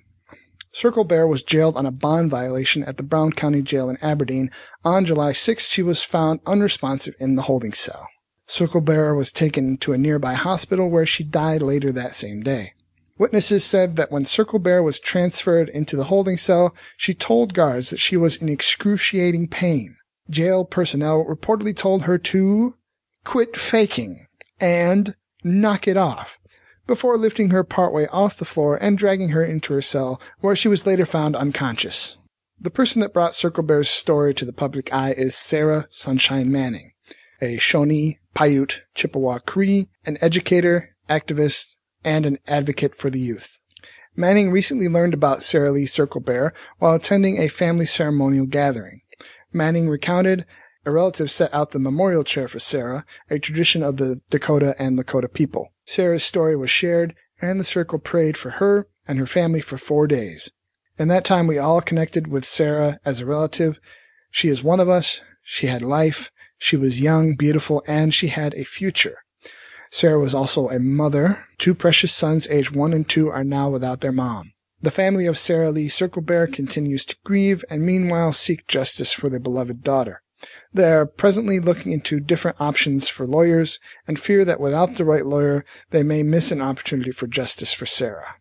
Circlebear 0.72 1.28
was 1.28 1.42
jailed 1.42 1.76
on 1.76 1.86
a 1.86 1.92
bond 1.92 2.30
violation 2.30 2.82
at 2.82 2.96
the 2.96 3.02
Brown 3.02 3.30
County 3.30 3.62
Jail 3.62 3.88
in 3.88 3.96
Aberdeen. 4.02 4.50
On 4.84 5.04
July 5.04 5.32
6th, 5.32 5.70
she 5.70 5.82
was 5.82 6.02
found 6.02 6.40
unresponsive 6.44 7.14
in 7.18 7.36
the 7.36 7.42
holding 7.42 7.72
cell. 7.72 8.08
Circlebear 8.48 9.16
was 9.16 9.32
taken 9.32 9.78
to 9.78 9.92
a 9.92 9.98
nearby 9.98 10.34
hospital 10.34 10.90
where 10.90 11.06
she 11.06 11.24
died 11.24 11.62
later 11.62 11.92
that 11.92 12.14
same 12.14 12.42
day. 12.42 12.74
Witnesses 13.16 13.64
said 13.64 13.96
that 13.96 14.12
when 14.12 14.24
Circlebear 14.24 14.82
was 14.84 15.00
transferred 15.00 15.70
into 15.70 15.96
the 15.96 16.04
holding 16.04 16.36
cell, 16.36 16.74
she 16.96 17.14
told 17.14 17.54
guards 17.54 17.88
that 17.90 18.00
she 18.00 18.16
was 18.16 18.36
in 18.36 18.48
excruciating 18.48 19.48
pain. 19.48 19.96
Jail 20.28 20.64
personnel 20.64 21.24
reportedly 21.24 21.76
told 21.76 22.02
her 22.02 22.18
to 22.18 22.74
quit 23.24 23.56
faking 23.56 24.26
and 24.60 25.14
knock 25.44 25.86
it 25.86 25.96
off 25.96 26.38
before 26.86 27.16
lifting 27.16 27.50
her 27.50 27.64
partway 27.64 28.06
off 28.08 28.38
the 28.38 28.44
floor 28.44 28.76
and 28.76 28.96
dragging 28.96 29.30
her 29.30 29.44
into 29.44 29.72
her 29.74 29.82
cell, 29.82 30.20
where 30.40 30.56
she 30.56 30.68
was 30.68 30.86
later 30.86 31.04
found 31.04 31.34
unconscious. 31.34 32.16
The 32.60 32.70
person 32.70 33.00
that 33.00 33.12
brought 33.12 33.34
Circle 33.34 33.64
Bear's 33.64 33.90
story 33.90 34.34
to 34.34 34.44
the 34.44 34.52
public 34.52 34.92
eye 34.92 35.12
is 35.12 35.36
Sarah 35.36 35.88
Sunshine 35.90 36.50
Manning, 36.50 36.92
a 37.42 37.58
Shawnee, 37.58 38.18
Paiute, 38.34 38.82
Chippewa 38.94 39.40
Cree, 39.40 39.88
an 40.04 40.16
educator, 40.20 40.96
activist, 41.08 41.76
and 42.04 42.24
an 42.24 42.38
advocate 42.46 42.94
for 42.94 43.10
the 43.10 43.20
youth. 43.20 43.58
Manning 44.14 44.50
recently 44.50 44.88
learned 44.88 45.12
about 45.12 45.42
Sarah 45.42 45.72
Lee 45.72 45.84
Circle 45.84 46.22
Bear 46.22 46.54
while 46.78 46.94
attending 46.94 47.38
a 47.38 47.48
family 47.48 47.84
ceremonial 47.84 48.46
gathering. 48.46 49.02
Manning 49.56 49.88
recounted 49.88 50.46
a 50.84 50.90
relative 50.92 51.30
set 51.30 51.52
out 51.52 51.70
the 51.70 51.80
memorial 51.80 52.22
chair 52.22 52.46
for 52.46 52.60
Sarah, 52.60 53.04
a 53.28 53.40
tradition 53.40 53.82
of 53.82 53.96
the 53.96 54.20
Dakota 54.30 54.76
and 54.78 54.96
Lakota 54.96 55.32
people. 55.32 55.72
Sarah's 55.84 56.22
story 56.22 56.54
was 56.54 56.70
shared, 56.70 57.14
and 57.40 57.58
the 57.58 57.64
circle 57.64 57.98
prayed 57.98 58.36
for 58.36 58.50
her 58.50 58.86
and 59.08 59.18
her 59.18 59.26
family 59.26 59.60
for 59.60 59.76
four 59.76 60.06
days. 60.06 60.52
In 60.98 61.08
that 61.08 61.24
time, 61.24 61.46
we 61.46 61.58
all 61.58 61.80
connected 61.80 62.28
with 62.28 62.44
Sarah 62.44 63.00
as 63.04 63.20
a 63.20 63.26
relative. 63.26 63.80
She 64.30 64.48
is 64.48 64.62
one 64.62 64.78
of 64.78 64.88
us. 64.88 65.22
She 65.42 65.66
had 65.66 65.82
life. 65.82 66.30
She 66.58 66.76
was 66.76 67.00
young, 67.00 67.34
beautiful, 67.34 67.82
and 67.86 68.14
she 68.14 68.28
had 68.28 68.54
a 68.54 68.64
future. 68.64 69.18
Sarah 69.90 70.18
was 70.18 70.34
also 70.34 70.68
a 70.68 70.78
mother. 70.78 71.44
Two 71.58 71.74
precious 71.74 72.12
sons, 72.12 72.46
aged 72.48 72.74
one 72.74 72.92
and 72.92 73.08
two, 73.08 73.28
are 73.28 73.44
now 73.44 73.70
without 73.70 74.00
their 74.00 74.12
mom. 74.12 74.52
The 74.82 74.90
family 74.90 75.26
of 75.26 75.38
Sarah 75.38 75.70
Lee 75.70 75.88
Circlebear 75.88 76.52
continues 76.52 77.04
to 77.06 77.16
grieve 77.24 77.64
and 77.70 77.82
meanwhile 77.82 78.32
seek 78.32 78.66
justice 78.66 79.12
for 79.12 79.30
their 79.30 79.40
beloved 79.40 79.82
daughter. 79.82 80.22
They 80.72 80.92
are 80.92 81.06
presently 81.06 81.60
looking 81.60 81.92
into 81.92 82.20
different 82.20 82.60
options 82.60 83.08
for 83.08 83.26
lawyers 83.26 83.80
and 84.06 84.20
fear 84.20 84.44
that 84.44 84.60
without 84.60 84.96
the 84.96 85.04
right 85.06 85.24
lawyer, 85.24 85.64
they 85.90 86.02
may 86.02 86.22
miss 86.22 86.52
an 86.52 86.60
opportunity 86.60 87.10
for 87.10 87.26
justice 87.26 87.72
for 87.72 87.86
Sarah. 87.86 88.36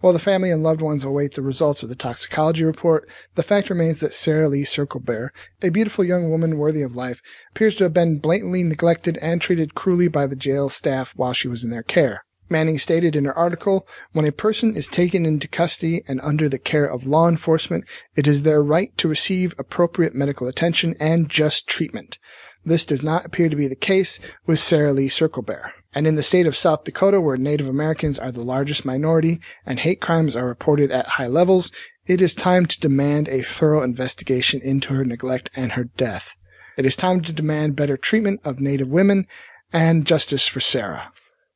While 0.00 0.14
the 0.14 0.18
family 0.18 0.50
and 0.50 0.62
loved 0.62 0.80
ones 0.80 1.04
await 1.04 1.34
the 1.34 1.42
results 1.42 1.82
of 1.82 1.90
the 1.90 1.94
toxicology 1.94 2.64
report, 2.64 3.08
the 3.34 3.42
fact 3.42 3.68
remains 3.68 4.00
that 4.00 4.14
Sarah 4.14 4.48
Lee 4.48 4.64
Circlebear, 4.64 5.30
a 5.62 5.68
beautiful 5.68 6.04
young 6.04 6.30
woman 6.30 6.56
worthy 6.56 6.82
of 6.82 6.96
life, 6.96 7.20
appears 7.52 7.76
to 7.76 7.84
have 7.84 7.92
been 7.92 8.18
blatantly 8.18 8.62
neglected 8.62 9.18
and 9.18 9.40
treated 9.40 9.74
cruelly 9.74 10.08
by 10.08 10.26
the 10.26 10.36
jail 10.36 10.68
staff 10.68 11.12
while 11.14 11.34
she 11.34 11.48
was 11.48 11.62
in 11.62 11.70
their 11.70 11.82
care. 11.82 12.24
Manning 12.48 12.78
stated 12.78 13.16
in 13.16 13.24
her 13.24 13.36
article, 13.36 13.86
when 14.12 14.26
a 14.26 14.32
person 14.32 14.76
is 14.76 14.86
taken 14.86 15.24
into 15.24 15.48
custody 15.48 16.02
and 16.06 16.20
under 16.20 16.48
the 16.48 16.58
care 16.58 16.84
of 16.84 17.06
law 17.06 17.28
enforcement, 17.28 17.84
it 18.16 18.26
is 18.26 18.42
their 18.42 18.62
right 18.62 18.96
to 18.98 19.08
receive 19.08 19.54
appropriate 19.58 20.14
medical 20.14 20.46
attention 20.46 20.94
and 21.00 21.28
just 21.28 21.66
treatment. 21.66 22.18
This 22.64 22.86
does 22.86 23.02
not 23.02 23.24
appear 23.24 23.48
to 23.48 23.56
be 23.56 23.66
the 23.66 23.74
case 23.74 24.20
with 24.46 24.58
Sarah 24.58 24.92
Lee 24.92 25.08
Circlebear. 25.08 25.70
And 25.94 26.06
in 26.06 26.16
the 26.16 26.22
state 26.22 26.46
of 26.46 26.56
South 26.56 26.84
Dakota, 26.84 27.20
where 27.20 27.36
Native 27.36 27.68
Americans 27.68 28.18
are 28.18 28.32
the 28.32 28.42
largest 28.42 28.84
minority 28.84 29.40
and 29.64 29.78
hate 29.78 30.00
crimes 30.00 30.34
are 30.34 30.46
reported 30.46 30.90
at 30.90 31.06
high 31.06 31.28
levels, 31.28 31.70
it 32.06 32.20
is 32.20 32.34
time 32.34 32.66
to 32.66 32.80
demand 32.80 33.28
a 33.28 33.42
thorough 33.42 33.82
investigation 33.82 34.60
into 34.62 34.92
her 34.94 35.04
neglect 35.04 35.50
and 35.54 35.72
her 35.72 35.84
death. 35.84 36.36
It 36.76 36.84
is 36.84 36.96
time 36.96 37.20
to 37.22 37.32
demand 37.32 37.76
better 37.76 37.96
treatment 37.96 38.40
of 38.44 38.60
Native 38.60 38.88
women 38.88 39.26
and 39.72 40.06
justice 40.06 40.46
for 40.46 40.60
Sarah. 40.60 41.12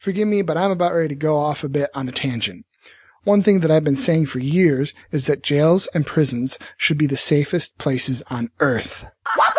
Forgive 0.09 0.27
me, 0.27 0.40
but 0.40 0.57
I'm 0.57 0.71
about 0.71 0.94
ready 0.94 1.09
to 1.09 1.14
go 1.14 1.37
off 1.37 1.62
a 1.62 1.68
bit 1.68 1.90
on 1.92 2.09
a 2.09 2.12
tangent. 2.12 2.64
One 3.25 3.42
thing 3.42 3.61
that 3.61 3.71
I've 3.71 3.85
been 3.85 3.94
saying 3.94 4.25
for 4.25 4.38
years 4.38 4.94
is 5.12 5.27
that 5.27 5.42
jails 5.42 5.87
and 5.92 6.07
prisons 6.07 6.59
should 6.79 6.97
be 6.97 7.07
the 7.07 7.14
safest 7.14 7.77
places 7.77 8.23
on 8.31 8.49
earth. 8.59 9.05
What? 9.37 9.55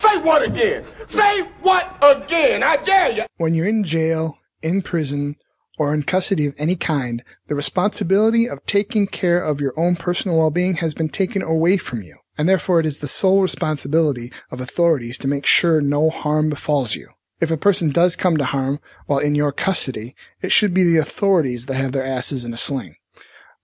Say 0.00 0.18
what 0.18 0.46
again? 0.46 0.84
Say 1.08 1.40
what 1.62 1.96
again? 2.02 2.62
I 2.62 2.76
dare 2.76 3.10
you. 3.10 3.24
When 3.38 3.54
you're 3.54 3.66
in 3.66 3.84
jail, 3.84 4.36
in 4.60 4.82
prison, 4.82 5.36
or 5.78 5.94
in 5.94 6.02
custody 6.02 6.44
of 6.44 6.54
any 6.58 6.76
kind, 6.76 7.24
the 7.46 7.54
responsibility 7.54 8.46
of 8.46 8.66
taking 8.66 9.06
care 9.06 9.42
of 9.42 9.62
your 9.62 9.72
own 9.78 9.96
personal 9.96 10.36
well-being 10.36 10.74
has 10.74 10.92
been 10.92 11.08
taken 11.08 11.40
away 11.40 11.78
from 11.78 12.02
you, 12.02 12.18
and 12.36 12.46
therefore 12.46 12.80
it 12.80 12.84
is 12.84 12.98
the 12.98 13.08
sole 13.08 13.40
responsibility 13.40 14.30
of 14.50 14.60
authorities 14.60 15.16
to 15.16 15.26
make 15.26 15.46
sure 15.46 15.80
no 15.80 16.10
harm 16.10 16.50
befalls 16.50 16.94
you. 16.94 17.08
If 17.44 17.50
a 17.50 17.58
person 17.58 17.90
does 17.90 18.16
come 18.16 18.38
to 18.38 18.44
harm 18.46 18.80
while 19.04 19.18
in 19.18 19.34
your 19.34 19.52
custody, 19.52 20.16
it 20.40 20.50
should 20.50 20.72
be 20.72 20.82
the 20.82 20.96
authorities 20.96 21.66
that 21.66 21.74
have 21.74 21.92
their 21.92 22.02
asses 22.02 22.42
in 22.42 22.54
a 22.54 22.56
sling, 22.56 22.96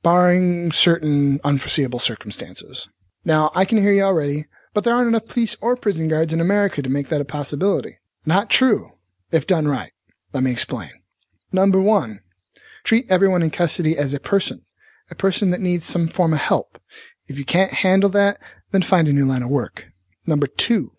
barring 0.02 0.70
certain 0.70 1.40
unforeseeable 1.44 1.98
circumstances. 1.98 2.90
Now, 3.24 3.50
I 3.54 3.64
can 3.64 3.78
hear 3.78 3.92
you 3.92 4.02
already, 4.02 4.44
but 4.74 4.84
there 4.84 4.94
aren't 4.94 5.08
enough 5.08 5.28
police 5.28 5.56
or 5.62 5.76
prison 5.76 6.08
guards 6.08 6.34
in 6.34 6.42
America 6.42 6.82
to 6.82 6.90
make 6.90 7.08
that 7.08 7.22
a 7.22 7.24
possibility. 7.24 7.96
Not 8.26 8.50
true, 8.50 8.90
if 9.32 9.46
done 9.46 9.66
right. 9.66 9.92
Let 10.34 10.42
me 10.42 10.50
explain. 10.50 10.90
Number 11.50 11.80
one, 11.80 12.20
treat 12.84 13.10
everyone 13.10 13.42
in 13.42 13.48
custody 13.48 13.96
as 13.96 14.12
a 14.12 14.20
person, 14.20 14.60
a 15.10 15.14
person 15.14 15.48
that 15.50 15.62
needs 15.62 15.86
some 15.86 16.08
form 16.08 16.34
of 16.34 16.40
help. 16.40 16.78
If 17.28 17.38
you 17.38 17.46
can't 17.46 17.72
handle 17.72 18.10
that, 18.10 18.40
then 18.72 18.82
find 18.82 19.08
a 19.08 19.12
new 19.14 19.24
line 19.24 19.42
of 19.42 19.48
work. 19.48 19.86
Number 20.26 20.46
two, 20.46 20.92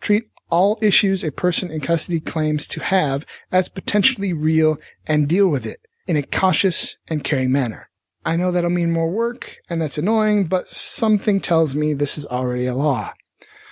treat 0.00 0.32
all 0.50 0.78
issues 0.80 1.22
a 1.22 1.32
person 1.32 1.70
in 1.70 1.80
custody 1.80 2.20
claims 2.20 2.66
to 2.68 2.80
have 2.80 3.24
as 3.52 3.68
potentially 3.68 4.32
real 4.32 4.78
and 5.06 5.28
deal 5.28 5.48
with 5.48 5.66
it 5.66 5.86
in 6.06 6.16
a 6.16 6.22
cautious 6.22 6.96
and 7.08 7.24
caring 7.24 7.52
manner. 7.52 7.90
I 8.24 8.36
know 8.36 8.50
that'll 8.50 8.70
mean 8.70 8.90
more 8.90 9.10
work 9.10 9.56
and 9.70 9.80
that's 9.80 9.98
annoying, 9.98 10.46
but 10.46 10.68
something 10.68 11.40
tells 11.40 11.74
me 11.74 11.92
this 11.92 12.18
is 12.18 12.26
already 12.26 12.66
a 12.66 12.74
law. 12.74 13.12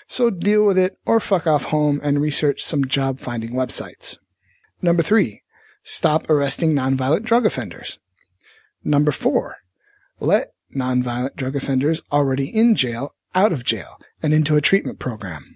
So 0.07 0.31
deal 0.31 0.65
with 0.65 0.79
it 0.79 0.99
or 1.05 1.21
fuck 1.21 1.47
off 1.47 1.65
home 1.65 2.01
and 2.03 2.21
research 2.21 2.63
some 2.63 2.85
job 2.85 3.19
finding 3.19 3.51
websites. 3.51 4.19
Number 4.81 5.03
three, 5.03 5.43
stop 5.83 6.31
arresting 6.31 6.73
nonviolent 6.73 7.25
drug 7.25 7.45
offenders. 7.45 7.99
Number 8.85 9.11
four, 9.11 9.57
let 10.21 10.53
nonviolent 10.75 11.37
drug 11.37 11.57
offenders 11.57 12.03
already 12.13 12.49
in 12.49 12.77
jail 12.77 13.15
out 13.35 13.53
of 13.53 13.65
jail 13.65 13.99
and 14.23 14.33
into 14.33 14.57
a 14.57 14.61
treatment 14.61 14.99
program. 14.99 15.56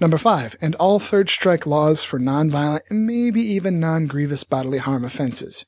Number 0.00 0.18
five, 0.18 0.56
and 0.60 0.74
all 0.74 0.98
third 0.98 1.30
strike 1.30 1.66
laws 1.66 2.02
for 2.02 2.18
nonviolent 2.18 2.90
and 2.90 3.06
maybe 3.06 3.40
even 3.42 3.78
non-grievous 3.78 4.42
bodily 4.44 4.78
harm 4.78 5.04
offenses. 5.04 5.64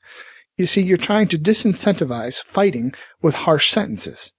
You 0.57 0.65
see, 0.65 0.81
you're 0.81 0.97
trying 0.97 1.27
to 1.29 1.39
disincentivize 1.39 2.43
fighting 2.43 2.93
with 3.21 3.35
harsh 3.35 3.69
sentences. 3.69 4.33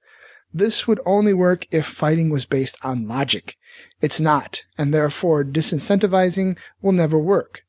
This 0.52 0.86
would 0.86 1.00
only 1.06 1.32
work 1.32 1.66
if 1.70 1.86
fighting 1.86 2.30
was 2.30 2.44
based 2.44 2.76
on 2.82 3.08
logic. 3.08 3.54
It's 4.00 4.18
not, 4.18 4.64
and 4.76 4.92
therefore 4.92 5.44
disincentivizing 5.44 6.58
will 6.82 6.92
never 6.92 7.18
work. 7.18 7.62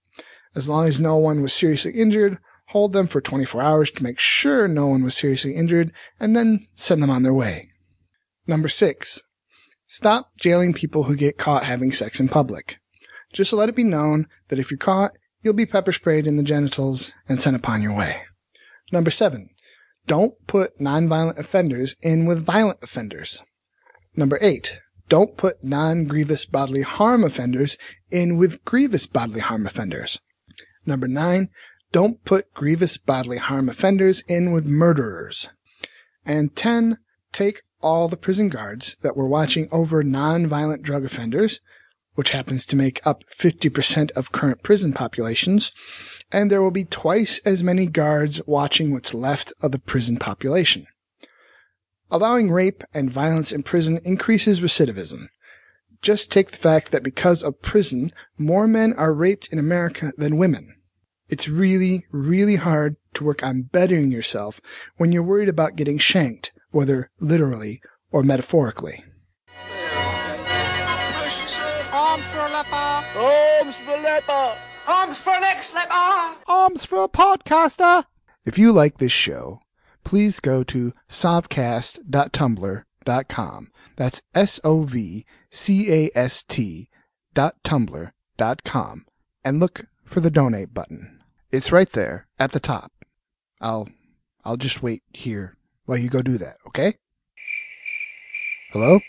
As 0.55 0.67
long 0.67 0.87
as 0.87 0.99
no 0.99 1.15
one 1.17 1.41
was 1.41 1.53
seriously 1.53 1.91
injured, 1.91 2.37
hold 2.67 2.93
them 2.93 3.07
for 3.07 3.21
24 3.21 3.61
hours 3.61 3.91
to 3.91 4.03
make 4.03 4.19
sure 4.19 4.67
no 4.67 4.87
one 4.87 5.03
was 5.03 5.15
seriously 5.15 5.55
injured, 5.55 5.91
and 6.19 6.35
then 6.35 6.59
send 6.75 7.01
them 7.03 7.09
on 7.09 7.23
their 7.23 7.33
way. 7.33 7.69
Number 8.47 8.67
six, 8.67 9.21
Stop 9.91 10.37
jailing 10.39 10.71
people 10.71 11.05
who 11.05 11.15
get 11.15 11.39
caught 11.39 11.63
having 11.63 11.91
sex 11.91 12.19
in 12.19 12.29
public. 12.29 12.79
Just 13.33 13.51
let 13.51 13.69
it 13.69 13.75
be 13.75 13.83
known 13.83 14.27
that 14.49 14.59
if 14.59 14.69
you're 14.69 14.77
caught, 14.77 15.13
you'll 15.41 15.55
be 15.55 15.65
pepper 15.65 15.91
sprayed 15.91 16.27
in 16.27 16.37
the 16.37 16.43
genitals 16.43 17.11
and 17.27 17.41
sent 17.41 17.55
upon 17.55 17.81
your 17.81 17.95
way. 17.95 18.21
Number 18.91 19.09
seven, 19.09 19.49
don't 20.05 20.35
put 20.45 20.77
nonviolent 20.77 21.39
offenders 21.39 21.95
in 22.03 22.27
with 22.27 22.45
violent 22.45 22.77
offenders. 22.83 23.41
Number 24.15 24.37
eight, 24.41 24.79
don't 25.09 25.35
put 25.35 25.63
non-grievous 25.63 26.45
bodily 26.45 26.83
harm 26.83 27.23
offenders 27.23 27.75
in 28.11 28.37
with 28.37 28.63
grievous 28.65 29.07
bodily 29.07 29.39
harm 29.39 29.65
offenders. 29.65 30.19
Number 30.85 31.07
nine, 31.07 31.49
don't 31.91 32.23
put 32.25 32.53
grievous 32.53 32.97
bodily 32.97 33.37
harm 33.37 33.67
offenders 33.67 34.23
in 34.27 34.51
with 34.51 34.67
murderers. 34.67 35.49
And 36.23 36.55
10, 36.55 36.99
take 37.31 37.63
all 37.81 38.07
the 38.07 38.17
prison 38.17 38.49
guards 38.49 38.97
that 39.01 39.15
were 39.15 39.27
watching 39.27 39.67
over 39.71 40.03
non-violent 40.03 40.83
drug 40.83 41.05
offenders, 41.05 41.59
which 42.15 42.31
happens 42.31 42.65
to 42.65 42.75
make 42.75 43.05
up 43.07 43.23
50% 43.29 44.11
of 44.11 44.31
current 44.31 44.61
prison 44.63 44.91
populations, 44.91 45.71
and 46.31 46.51
there 46.51 46.61
will 46.61 46.71
be 46.71 46.83
twice 46.83 47.39
as 47.45 47.63
many 47.63 47.85
guards 47.85 48.41
watching 48.45 48.91
what's 48.91 49.13
left 49.13 49.53
of 49.61 49.71
the 49.71 49.79
prison 49.79 50.17
population. 50.17 50.85
Allowing 52.11 52.51
rape 52.51 52.83
and 52.93 53.11
violence 53.11 53.51
in 53.51 53.63
prison 53.63 53.99
increases 54.03 54.61
recidivism. 54.61 55.27
Just 56.01 56.31
take 56.31 56.51
the 56.51 56.57
fact 56.57 56.91
that 56.91 57.03
because 57.03 57.43
of 57.43 57.61
prison, 57.61 58.11
more 58.37 58.67
men 58.67 58.93
are 58.93 59.13
raped 59.13 59.47
in 59.51 59.59
America 59.59 60.11
than 60.17 60.37
women. 60.37 60.75
It's 61.29 61.47
really, 61.47 62.05
really 62.11 62.55
hard 62.55 62.95
to 63.13 63.23
work 63.23 63.43
on 63.43 63.61
bettering 63.61 64.11
yourself 64.11 64.59
when 64.97 65.11
you're 65.11 65.23
worried 65.23 65.49
about 65.49 65.75
getting 65.75 65.99
shanked 65.99 66.51
whether 66.71 67.09
literally 67.19 67.81
or 68.11 68.23
metaphorically. 68.23 69.03
Arms 71.91 72.23
for 72.25 72.39
a 72.39 72.51
leper. 72.51 73.03
Arms 73.17 73.77
for 73.77 73.97
leper. 73.97 74.57
Arms 74.87 75.21
for 75.21 75.39
next 75.39 75.73
leper. 75.73 76.35
Arms 76.47 76.85
for 76.85 77.03
a 77.03 77.07
podcaster. 77.07 78.03
If 78.45 78.57
you 78.57 78.71
like 78.71 78.97
this 78.97 79.11
show, 79.11 79.59
please 80.03 80.39
go 80.39 80.63
to 80.63 80.93
sovcast.tumblr.com. 81.09 83.71
That's 83.95 84.21
S 84.33 84.59
O 84.63 84.83
V 84.83 85.25
C 85.51 85.91
A 85.91 86.09
S 86.15 86.43
T 86.47 86.89
dot 87.33 87.55
tumblr 87.63 88.11
dot 88.37 88.63
com 88.63 89.05
and 89.43 89.59
look 89.59 89.85
for 90.05 90.21
the 90.21 90.31
donate 90.31 90.73
button. 90.73 91.19
It's 91.51 91.71
right 91.71 91.89
there 91.89 92.27
at 92.39 92.51
the 92.51 92.59
top. 92.59 92.91
I'll 93.61 93.89
I'll 94.43 94.57
just 94.57 94.81
wait 94.81 95.03
here 95.13 95.55
while 95.89 95.97
you 95.97 96.07
go 96.07 96.21
do 96.21 96.37
that, 96.37 96.57
okay? 96.67 96.93
Hello? 98.71 98.99